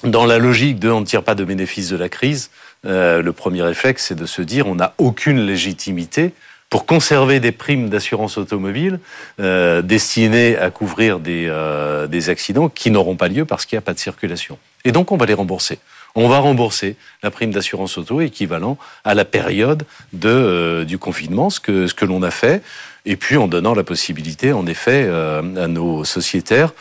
dans 0.03 0.25
la 0.25 0.37
logique 0.37 0.79
de 0.79 0.89
on 0.89 1.01
ne 1.01 1.05
tire 1.05 1.23
pas 1.23 1.35
de 1.35 1.43
bénéfice 1.43 1.89
de 1.89 1.97
la 1.97 2.09
crise, 2.09 2.51
euh, 2.85 3.21
le 3.21 3.33
premier 3.33 3.61
réflexe 3.61 4.07
c'est 4.07 4.15
de 4.15 4.25
se 4.25 4.41
dire 4.41 4.67
on 4.67 4.75
n'a 4.75 4.93
aucune 4.97 5.39
légitimité 5.39 6.33
pour 6.69 6.85
conserver 6.85 7.39
des 7.39 7.51
primes 7.51 7.89
d'assurance 7.89 8.37
automobile 8.37 8.99
destinées 9.37 10.55
à 10.57 10.69
couvrir 10.69 11.19
des 11.19 12.29
accidents 12.29 12.69
qui 12.69 12.91
n'auront 12.91 13.17
pas 13.17 13.27
lieu 13.27 13.43
parce 13.43 13.65
qu'il 13.65 13.75
n'y 13.75 13.79
a 13.79 13.83
pas 13.83 13.93
de 13.93 13.99
circulation. 13.99 14.57
Et 14.85 14.93
donc 14.93 15.11
on 15.11 15.17
va 15.17 15.25
les 15.25 15.33
rembourser 15.33 15.79
on 16.15 16.27
va 16.27 16.39
rembourser 16.39 16.95
la 17.23 17.31
prime 17.31 17.51
d'assurance 17.51 17.97
auto 17.97 18.21
équivalent 18.21 18.77
à 19.03 19.13
la 19.13 19.25
période 19.25 19.83
de, 20.13 20.29
euh, 20.29 20.85
du 20.85 20.97
confinement, 20.97 21.49
ce 21.49 21.59
que, 21.59 21.87
ce 21.87 21.93
que 21.93 22.05
l'on 22.05 22.23
a 22.23 22.31
fait, 22.31 22.63
et 23.05 23.15
puis 23.15 23.37
en 23.37 23.47
donnant 23.47 23.73
la 23.73 23.83
possibilité, 23.83 24.53
en 24.53 24.65
effet, 24.67 25.05
euh, 25.07 25.41
à 25.63 25.67
nos 25.67 26.03
sociétaires, 26.03 26.73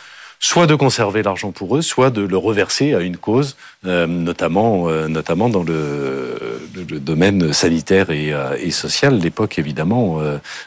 soit 0.43 0.67
de 0.67 0.75
conserver 0.75 1.23
l'argent 1.23 1.53
pour 1.53 1.77
eux, 1.77 1.83
soit 1.83 2.11
de 2.11 2.23
le 2.23 2.37
reverser 2.37 2.95
à 2.95 3.01
une 3.01 3.19
cause, 3.19 3.57
euh, 3.87 4.07
notamment, 4.07 4.89
notamment 5.07 5.51
dans 5.51 5.63
le, 5.63 6.61
le, 6.75 6.99
domaine 6.99 7.53
sanitaire 7.53 8.11
et, 8.11 8.33
et 8.59 8.71
social. 8.71 9.19
L'époque, 9.19 9.59
évidemment, 9.59 10.19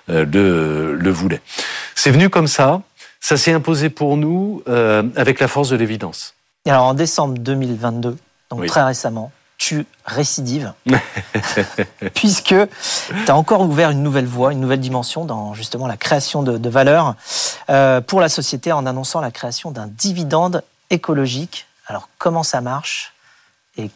le, 0.07 0.93
le 0.93 1.09
voulait. 1.09 1.41
C'est 1.95 2.11
venu 2.11 2.29
comme 2.29 2.45
ça. 2.45 2.83
Ça 3.19 3.35
s'est 3.35 3.53
imposé 3.53 3.89
pour 3.89 4.15
nous 4.15 4.61
avec 5.15 5.39
la 5.39 5.47
force 5.47 5.69
de 5.69 5.75
l'évidence. 5.75 6.35
Alors 6.65 6.83
en 6.83 6.93
décembre 6.93 7.39
2022, 7.39 8.15
donc 8.49 8.65
très 8.65 8.83
récemment, 8.83 9.31
tu 9.57 9.85
récidives, 10.05 10.73
puisque 12.13 12.55
tu 13.25 13.31
as 13.31 13.35
encore 13.35 13.61
ouvert 13.61 13.89
une 13.89 14.03
nouvelle 14.03 14.25
voie, 14.25 14.51
une 14.51 14.59
nouvelle 14.59 14.81
dimension 14.81 15.25
dans 15.25 15.53
justement 15.53 15.87
la 15.87 15.97
création 15.97 16.43
de, 16.43 16.57
de 16.57 16.69
valeur 16.69 17.15
euh, 17.69 18.01
pour 18.01 18.19
la 18.19 18.29
société 18.29 18.71
en 18.71 18.85
annonçant 18.85 19.21
la 19.21 19.31
création 19.31 19.71
d'un 19.71 19.87
dividende 19.87 20.63
écologique. 20.89 21.67
Alors 21.87 22.09
comment 22.17 22.43
ça 22.43 22.61
marche 22.61 23.13
et 23.77 23.89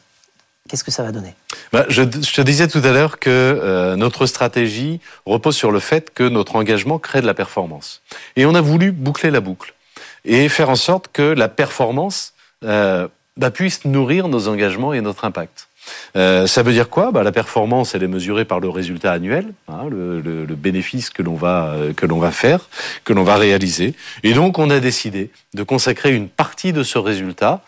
qu'est-ce 0.70 0.84
que 0.84 0.92
ça 0.92 1.04
va 1.04 1.12
donner? 1.12 1.36
Bah, 1.74 1.86
je, 1.90 2.04
je, 2.04 2.34
te 2.34 2.42
disais 2.42 2.68
tout 2.68 2.82
à 2.84 2.92
l'heure 2.92 3.20
que 3.20 3.30
euh, 3.30 3.96
notre 3.96 4.26
stratégie 4.26 5.02
repose 5.26 5.56
sur 5.56 5.72
le 5.72 5.80
fait 5.80 6.14
que 6.14 6.24
notre 6.24 6.56
engagement 6.56 7.00
crée 7.00 7.22
de 7.22 7.28
la 7.28 7.34
performance. 7.34 8.02
Et 8.36 8.46
on 8.46 8.56
a 8.56 8.62
voulu 8.62 8.92
boucler 8.92 9.32
la 9.32 9.42
boucle 9.42 9.74
et 10.24 10.50
faire 10.50 10.70
en 10.70 10.76
sorte 10.76 11.10
que 11.12 11.22
la 11.22 11.50
performance 11.50 12.34
euh, 12.64 13.08
bah, 13.38 13.52
puisse 13.52 13.86
nourrir 13.86 14.28
nos 14.28 14.48
engagements 14.48 14.94
et 14.94 15.02
notre 15.02 15.26
impact. 15.26 15.68
Euh, 16.16 16.48
ça 16.48 16.64
veut 16.64 16.74
dire 16.74 16.90
quoi? 16.90 17.12
Bah, 17.12 17.24
La 17.24 17.32
performance, 17.32 17.96
elle 17.96 18.04
est 18.04 18.08
mesurée 18.08 18.46
par 18.46 18.60
le 18.60 18.70
résultat 18.70 19.14
annuel, 19.14 19.54
hein, 19.68 19.88
le, 19.90 20.20
le, 20.20 20.46
le, 20.46 20.56
bénéfice 20.56 21.10
que 21.10 21.24
l'on 21.24 21.36
va 21.36 21.68
euh, 21.68 21.94
que 21.94 22.06
l'on 22.06 22.20
va 22.20 22.32
faire, 22.32 22.70
que 23.06 23.14
l'on 23.14 23.24
va 23.24 23.38
réaliser. 23.38 23.94
Et 24.24 24.34
donc, 24.34 24.60
on 24.60 24.70
a 24.70 24.80
décidé 24.80 25.30
de 25.54 25.64
consacrer 25.64 26.14
une 26.14 26.28
partie 26.28 26.74
de 26.74 26.84
ce 26.84 26.98
résultat, 26.98 27.62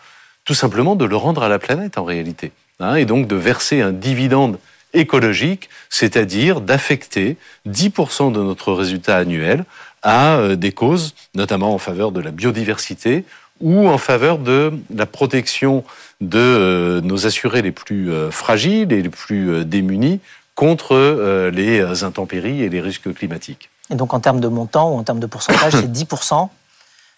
tout 0.44 0.54
simplement 0.54 0.96
de 0.96 1.04
le 1.04 1.16
rendre 1.16 1.42
à 1.42 1.48
la 1.48 1.58
planète 1.58 1.98
en 1.98 2.04
réalité, 2.04 2.52
hein, 2.78 2.96
et 2.96 3.04
donc 3.04 3.26
de 3.26 3.36
verser 3.36 3.80
un 3.80 3.92
dividende 3.92 4.58
écologique, 4.92 5.68
c'est-à-dire 5.88 6.60
d'affecter 6.60 7.36
10% 7.68 8.32
de 8.32 8.42
notre 8.42 8.72
résultat 8.72 9.16
annuel 9.16 9.64
à 10.02 10.36
euh, 10.36 10.56
des 10.56 10.72
causes, 10.72 11.14
notamment 11.34 11.74
en 11.74 11.78
faveur 11.78 12.12
de 12.12 12.20
la 12.20 12.30
biodiversité 12.30 13.24
ou 13.60 13.88
en 13.88 13.98
faveur 13.98 14.38
de 14.38 14.72
la 14.94 15.06
protection 15.06 15.84
de 16.20 16.38
euh, 16.38 17.00
nos 17.00 17.26
assurés 17.26 17.62
les 17.62 17.72
plus 17.72 18.10
euh, 18.10 18.30
fragiles 18.30 18.92
et 18.92 19.02
les 19.02 19.08
plus 19.08 19.50
euh, 19.50 19.64
démunis 19.64 20.20
contre 20.54 21.50
les 21.54 22.04
intempéries 22.04 22.62
et 22.62 22.68
les 22.68 22.82
risques 22.82 23.14
climatiques. 23.14 23.70
Et 23.88 23.94
donc 23.94 24.12
en 24.12 24.20
termes 24.20 24.40
de 24.40 24.48
montant 24.48 24.92
ou 24.92 24.98
en 24.98 25.02
termes 25.04 25.20
de 25.20 25.26
pourcentage, 25.26 25.72
c'est 25.72 25.90
10% 25.90 26.48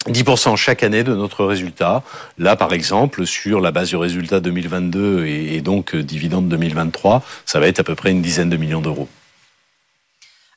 10% 0.07 0.55
chaque 0.55 0.83
année 0.83 1.03
de 1.03 1.13
notre 1.13 1.43
résultat. 1.45 2.03
Là, 2.37 2.55
par 2.55 2.71
exemple, 2.71 3.25
sur 3.25 3.59
la 3.59 3.71
base 3.71 3.89
du 3.89 3.97
résultat 3.97 4.39
2022 4.39 5.25
et, 5.25 5.61
donc 5.61 5.95
dividende 5.95 6.47
2023, 6.47 7.21
ça 7.45 7.59
va 7.59 7.67
être 7.67 7.79
à 7.79 7.83
peu 7.83 7.95
près 7.95 8.11
une 8.11 8.21
dizaine 8.21 8.49
de 8.49 8.57
millions 8.57 8.81
d'euros. 8.81 9.09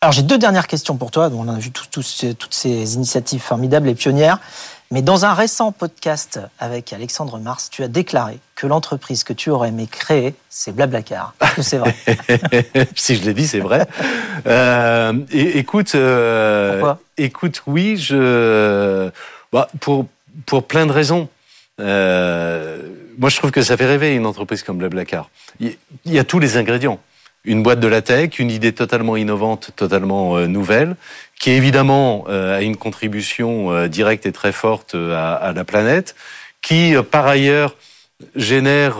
Alors 0.00 0.12
j'ai 0.12 0.22
deux 0.22 0.38
dernières 0.38 0.66
questions 0.66 0.96
pour 0.96 1.10
toi. 1.10 1.30
On 1.32 1.48
a 1.48 1.58
vu 1.58 1.70
toutes 1.70 2.04
ces 2.50 2.94
initiatives 2.94 3.40
formidables 3.40 3.88
et 3.88 3.94
pionnières. 3.94 4.38
Mais 4.92 5.02
dans 5.02 5.24
un 5.24 5.34
récent 5.34 5.72
podcast 5.72 6.38
avec 6.60 6.92
Alexandre 6.92 7.40
Mars, 7.40 7.70
tu 7.70 7.82
as 7.82 7.88
déclaré 7.88 8.38
que 8.54 8.68
l'entreprise 8.68 9.24
que 9.24 9.32
tu 9.32 9.50
aurais 9.50 9.70
aimé 9.70 9.88
créer, 9.90 10.34
c'est 10.48 10.70
Blablacar. 10.72 11.34
Est-ce 11.40 11.54
que 11.56 11.62
c'est 11.62 11.78
vrai 11.78 11.94
Si 12.94 13.16
je 13.16 13.24
l'ai 13.24 13.34
dit, 13.34 13.48
c'est 13.48 13.58
vrai. 13.60 13.86
Euh, 14.46 15.12
écoute, 15.32 15.94
euh, 15.96 16.78
Pourquoi 16.78 17.00
écoute, 17.16 17.62
oui, 17.66 17.96
je, 17.96 19.10
bah, 19.52 19.68
pour 19.80 20.06
pour 20.44 20.66
plein 20.66 20.86
de 20.86 20.92
raisons. 20.92 21.28
Euh, 21.80 22.78
moi, 23.18 23.28
je 23.28 23.36
trouve 23.36 23.50
que 23.50 23.62
ça 23.62 23.76
fait 23.76 23.86
rêver 23.86 24.14
une 24.14 24.26
entreprise 24.26 24.62
comme 24.62 24.78
Blablacar. 24.78 25.30
Il 25.58 25.76
y 26.04 26.18
a 26.18 26.24
tous 26.24 26.38
les 26.38 26.56
ingrédients 26.56 27.00
une 27.48 27.62
boîte 27.62 27.78
de 27.78 27.86
la 27.86 28.02
tech, 28.02 28.40
une 28.40 28.50
idée 28.50 28.72
totalement 28.72 29.16
innovante, 29.16 29.70
totalement 29.76 30.36
nouvelle, 30.48 30.96
qui 31.40 31.50
évidemment 31.50 32.24
euh, 32.28 32.56
a 32.56 32.62
une 32.62 32.76
contribution 32.76 33.70
euh, 33.70 33.88
directe 33.88 34.26
et 34.26 34.32
très 34.32 34.52
forte 34.52 34.94
à, 34.94 35.34
à 35.34 35.52
la 35.52 35.64
planète, 35.64 36.14
qui 36.62 36.94
par 37.10 37.26
ailleurs 37.26 37.76
génère, 38.34 38.96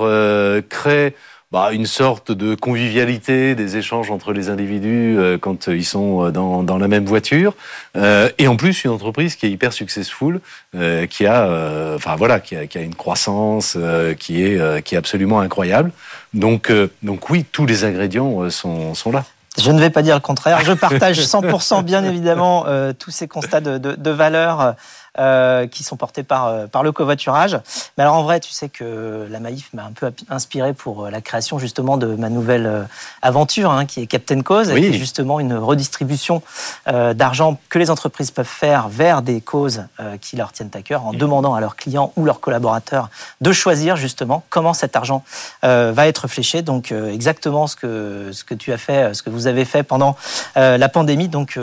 crée 0.69 1.15
bah, 1.53 1.71
une 1.73 1.87
sorte 1.87 2.33
de 2.33 2.57
convivialité 2.57 3.55
des 3.55 3.77
échanges 3.77 4.11
entre 4.11 4.33
les 4.33 4.49
individus 4.49 5.17
euh, 5.17 5.39
quand 5.39 5.69
ils 5.69 5.85
sont 5.85 6.31
dans, 6.31 6.65
dans 6.65 6.77
la 6.77 6.89
même 6.89 7.05
voiture. 7.07 7.55
Euh, 7.97 8.29
et 8.39 8.49
en 8.49 8.57
plus 8.57 8.85
une 8.85 8.91
entreprise 8.91 9.37
qui 9.37 9.47
est 9.47 9.51
hyper 9.51 9.73
successful 9.73 10.41
euh, 10.75 11.07
qui 11.07 11.25
a 11.25 11.95
enfin 11.95 12.17
voilà 12.17 12.41
qui 12.41 12.57
a, 12.57 12.67
qui 12.67 12.79
a, 12.79 12.83
une 12.83 12.97
croissance 12.97 13.79
qui 14.19 14.43
est 14.43 14.83
qui 14.83 14.97
est 14.97 14.99
absolument 14.99 15.41
incroyable. 15.41 15.93
Donc 16.35 16.73
donc 17.03 17.31
oui 17.31 17.45
tous 17.51 17.65
les 17.65 17.85
ingrédients 17.85 18.51
sont, 18.51 18.95
sont 18.95 19.13
là 19.13 19.25
je 19.59 19.71
ne 19.71 19.81
vais 19.81 19.91
pas 19.91 20.03
dire 20.03 20.15
le 20.15 20.21
contraire. 20.21 20.61
Je 20.65 20.73
partage 20.73 21.21
100% 21.21 21.83
bien 21.83 22.05
évidemment 22.05 22.65
euh, 22.67 22.93
tous 22.93 23.11
ces 23.11 23.29
constats 23.29 23.61
de, 23.61 23.79
de, 23.79 23.95
de 23.95 24.11
valeur 24.11 24.75
euh, 25.19 25.67
qui 25.67 25.83
sont 25.83 25.97
portés 25.97 26.23
par, 26.23 26.47
euh, 26.47 26.67
par 26.67 26.83
le 26.83 26.93
covoiturage. 26.93 27.59
Mais 27.97 28.05
alors 28.05 28.17
en 28.17 28.23
vrai, 28.23 28.41
tu 28.41 28.53
sais 28.53 28.69
que 28.69 29.27
la 29.31 29.41
Maïf 29.41 29.71
m'a 29.73 29.85
un 29.85 29.93
peu 29.93 30.13
inspiré 30.29 30.73
pour 30.73 31.07
euh, 31.07 31.11
la 31.11 31.21
création 31.21 31.59
justement 31.59 31.97
de 31.97 32.07
ma 32.07 32.29
nouvelle 32.29 32.87
aventure 33.23 33.71
hein, 33.71 33.87
qui 33.87 34.01
est 34.01 34.07
Captain 34.07 34.41
Cause, 34.43 34.71
oui. 34.73 34.81
qui 34.81 34.87
est 34.89 34.93
justement 34.93 35.41
une 35.41 35.55
redistribution 35.55 36.43
euh, 36.89 37.15
d'argent 37.15 37.59
que 37.69 37.79
les 37.79 37.91
entreprises 37.91 38.31
peuvent 38.31 38.47
faire 38.47 38.89
vers 38.89 39.23
des 39.23 39.41
causes 39.41 39.85
euh, 40.01 40.17
qui 40.19 40.37
leur 40.37 40.53
tiennent 40.53 40.71
à 40.75 40.83
cœur 40.83 41.07
en 41.07 41.13
mmh. 41.13 41.17
demandant 41.17 41.55
à 41.55 41.61
leurs 41.61 41.77
clients 41.77 42.13
ou 42.17 42.25
leurs 42.25 42.41
collaborateurs 42.41 43.11
de 43.41 43.53
choisir 43.53 43.97
justement 43.97 44.45
comment 44.51 44.75
cet 44.75 44.97
argent 44.97 45.23
va 45.63 46.07
être 46.07 46.29
fléché. 46.29 46.63
Donc 46.63 46.93
exactement 46.93 47.67
ce 47.67 47.77
que, 47.77 48.31
ce 48.33 48.45
que 48.45 48.55
tu 48.55 48.73
as 48.73 48.79
fait, 48.79 49.15
ce 49.15 49.23
que 49.23 49.31
vous 49.31 49.47
avez 49.47 49.65
fait 49.65 49.83
pendant 49.83 50.17
la 50.55 50.89
pandémie. 50.89 51.29
Donc 51.29 51.59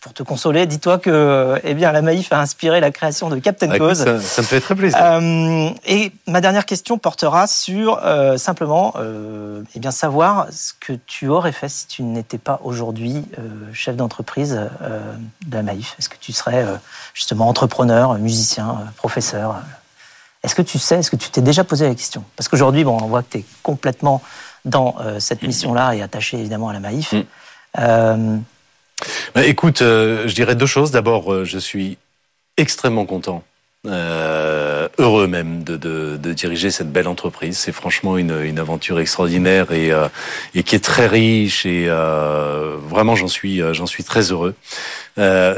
pour 0.00 0.14
te 0.14 0.22
consoler, 0.22 0.64
dis-toi 0.64 0.98
que 0.98 1.60
eh 1.62 1.74
bien, 1.74 1.92
la 1.92 2.00
Maïf 2.00 2.32
a 2.32 2.40
inspiré 2.40 2.80
la 2.80 2.90
création 2.90 3.28
de 3.28 3.38
Captain 3.38 3.70
ah, 3.70 3.78
Cause. 3.78 3.98
Ça, 3.98 4.18
ça, 4.18 4.40
me 4.40 4.46
fait 4.46 4.60
très 4.60 4.74
plaisir. 4.74 4.98
Euh, 4.98 5.68
et 5.84 6.12
ma 6.26 6.40
dernière 6.40 6.64
question 6.64 6.96
portera 6.96 7.46
sur 7.46 8.00
euh, 8.02 8.38
simplement 8.38 8.94
euh, 8.96 9.62
eh 9.74 9.78
bien, 9.78 9.90
savoir 9.90 10.46
ce 10.50 10.72
que 10.72 10.94
tu 10.94 11.28
aurais 11.28 11.52
fait 11.52 11.68
si 11.68 11.86
tu 11.86 12.02
n'étais 12.02 12.38
pas 12.38 12.60
aujourd'hui 12.64 13.24
chef 13.74 13.94
d'entreprise 13.94 14.58
de 15.46 15.54
la 15.54 15.62
Maïf. 15.62 15.94
Est-ce 15.98 16.08
que 16.08 16.16
tu 16.18 16.32
serais 16.32 16.64
justement 17.12 17.48
entrepreneur, 17.48 18.14
musicien, 18.14 18.78
professeur 18.96 19.56
Est-ce 20.42 20.54
que 20.54 20.62
tu 20.62 20.78
sais, 20.78 21.00
est-ce 21.00 21.10
que 21.10 21.16
tu 21.16 21.30
t'es 21.30 21.42
déjà 21.42 21.62
posé 21.62 21.86
la 21.86 21.94
question? 21.94 22.24
Parce 22.36 22.48
qu'aujourd'hui, 22.48 22.84
bon, 22.84 22.98
on 23.02 23.06
voit 23.06 23.22
que 23.22 23.32
tu 23.32 23.38
es 23.38 23.44
complètement 23.62 24.22
dans 24.64 24.96
cette 25.18 25.42
mission-là 25.42 25.94
et 25.94 26.02
attaché 26.02 26.38
évidemment 26.38 26.70
à 26.70 26.72
la 26.72 26.80
Maïf. 26.80 27.12
Mm. 27.12 28.40
Bah, 29.34 29.44
écoute, 29.46 29.82
euh, 29.82 30.26
je 30.26 30.34
dirais 30.34 30.54
deux 30.54 30.66
choses. 30.66 30.90
D'abord, 30.90 31.32
euh, 31.32 31.44
je 31.44 31.58
suis 31.58 31.98
extrêmement 32.56 33.06
content, 33.06 33.42
euh, 33.86 34.88
heureux 34.98 35.26
même 35.26 35.64
de, 35.64 35.76
de, 35.76 36.16
de, 36.16 36.32
diriger 36.32 36.70
cette 36.70 36.92
belle 36.92 37.08
entreprise. 37.08 37.58
C'est 37.58 37.72
franchement 37.72 38.18
une, 38.18 38.38
une, 38.42 38.58
aventure 38.58 39.00
extraordinaire 39.00 39.72
et, 39.72 39.90
euh, 39.92 40.08
et 40.54 40.62
qui 40.62 40.74
est 40.76 40.84
très 40.84 41.06
riche 41.06 41.64
et 41.64 41.86
euh, 41.88 42.76
vraiment 42.88 43.14
j'en 43.16 43.28
suis 43.28 43.62
j'en 43.72 43.86
suis 43.86 44.04
très 44.04 44.32
heureux. 44.32 44.54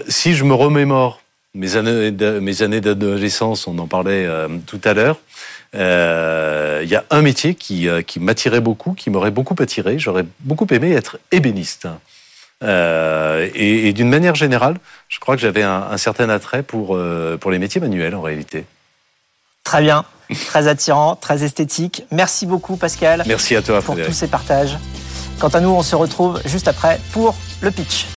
si 0.08 0.34
je 0.34 0.44
me 0.44 0.54
remémore 0.54 1.22
mes 1.54 1.76
années, 1.76 2.10
mes 2.40 2.62
années 2.62 2.80
d'adolescence, 2.80 3.66
on 3.66 3.78
en 3.78 3.86
parlait 3.86 4.24
euh, 4.26 4.48
tout 4.66 4.80
à 4.84 4.94
l'heure. 4.94 5.18
Euh, 5.74 6.80
Il 6.82 6.90
y 6.90 6.96
a 6.96 7.04
un 7.10 7.22
métier 7.22 7.54
qui, 7.54 7.88
euh, 7.88 8.02
qui 8.02 8.20
m'attirait 8.20 8.60
beaucoup, 8.60 8.94
qui 8.94 9.10
m'aurait 9.10 9.30
beaucoup 9.30 9.54
attiré. 9.58 9.98
J'aurais 9.98 10.24
beaucoup 10.40 10.66
aimé 10.70 10.92
être 10.92 11.18
ébéniste. 11.30 11.88
Euh, 12.62 13.48
et, 13.54 13.88
et 13.88 13.92
d'une 13.92 14.08
manière 14.08 14.34
générale, 14.34 14.76
je 15.08 15.18
crois 15.18 15.36
que 15.36 15.42
j'avais 15.42 15.62
un, 15.62 15.88
un, 15.90 15.96
certain 15.96 16.28
attrait 16.28 16.62
pour, 16.62 16.96
euh, 16.96 17.36
pour 17.36 17.50
les 17.50 17.58
métiers 17.58 17.80
manuels 17.80 18.14
en 18.14 18.22
réalité. 18.22 18.64
Très 19.64 19.82
bien, 19.82 20.04
très 20.46 20.68
attirant, 20.68 21.16
très 21.16 21.44
esthétique. 21.44 22.04
Merci 22.10 22.46
beaucoup 22.46 22.76
Pascal. 22.76 23.22
Merci 23.26 23.56
à 23.56 23.62
toi 23.62 23.76
pour 23.76 23.94
Frédéric. 23.94 24.12
tous 24.12 24.18
ces 24.18 24.28
partages. 24.28 24.78
Quant 25.38 25.48
à 25.48 25.60
nous, 25.60 25.70
on 25.70 25.82
se 25.82 25.96
retrouve 25.96 26.40
juste 26.44 26.68
après 26.68 27.00
pour 27.12 27.34
le 27.62 27.70
pitch. 27.70 28.06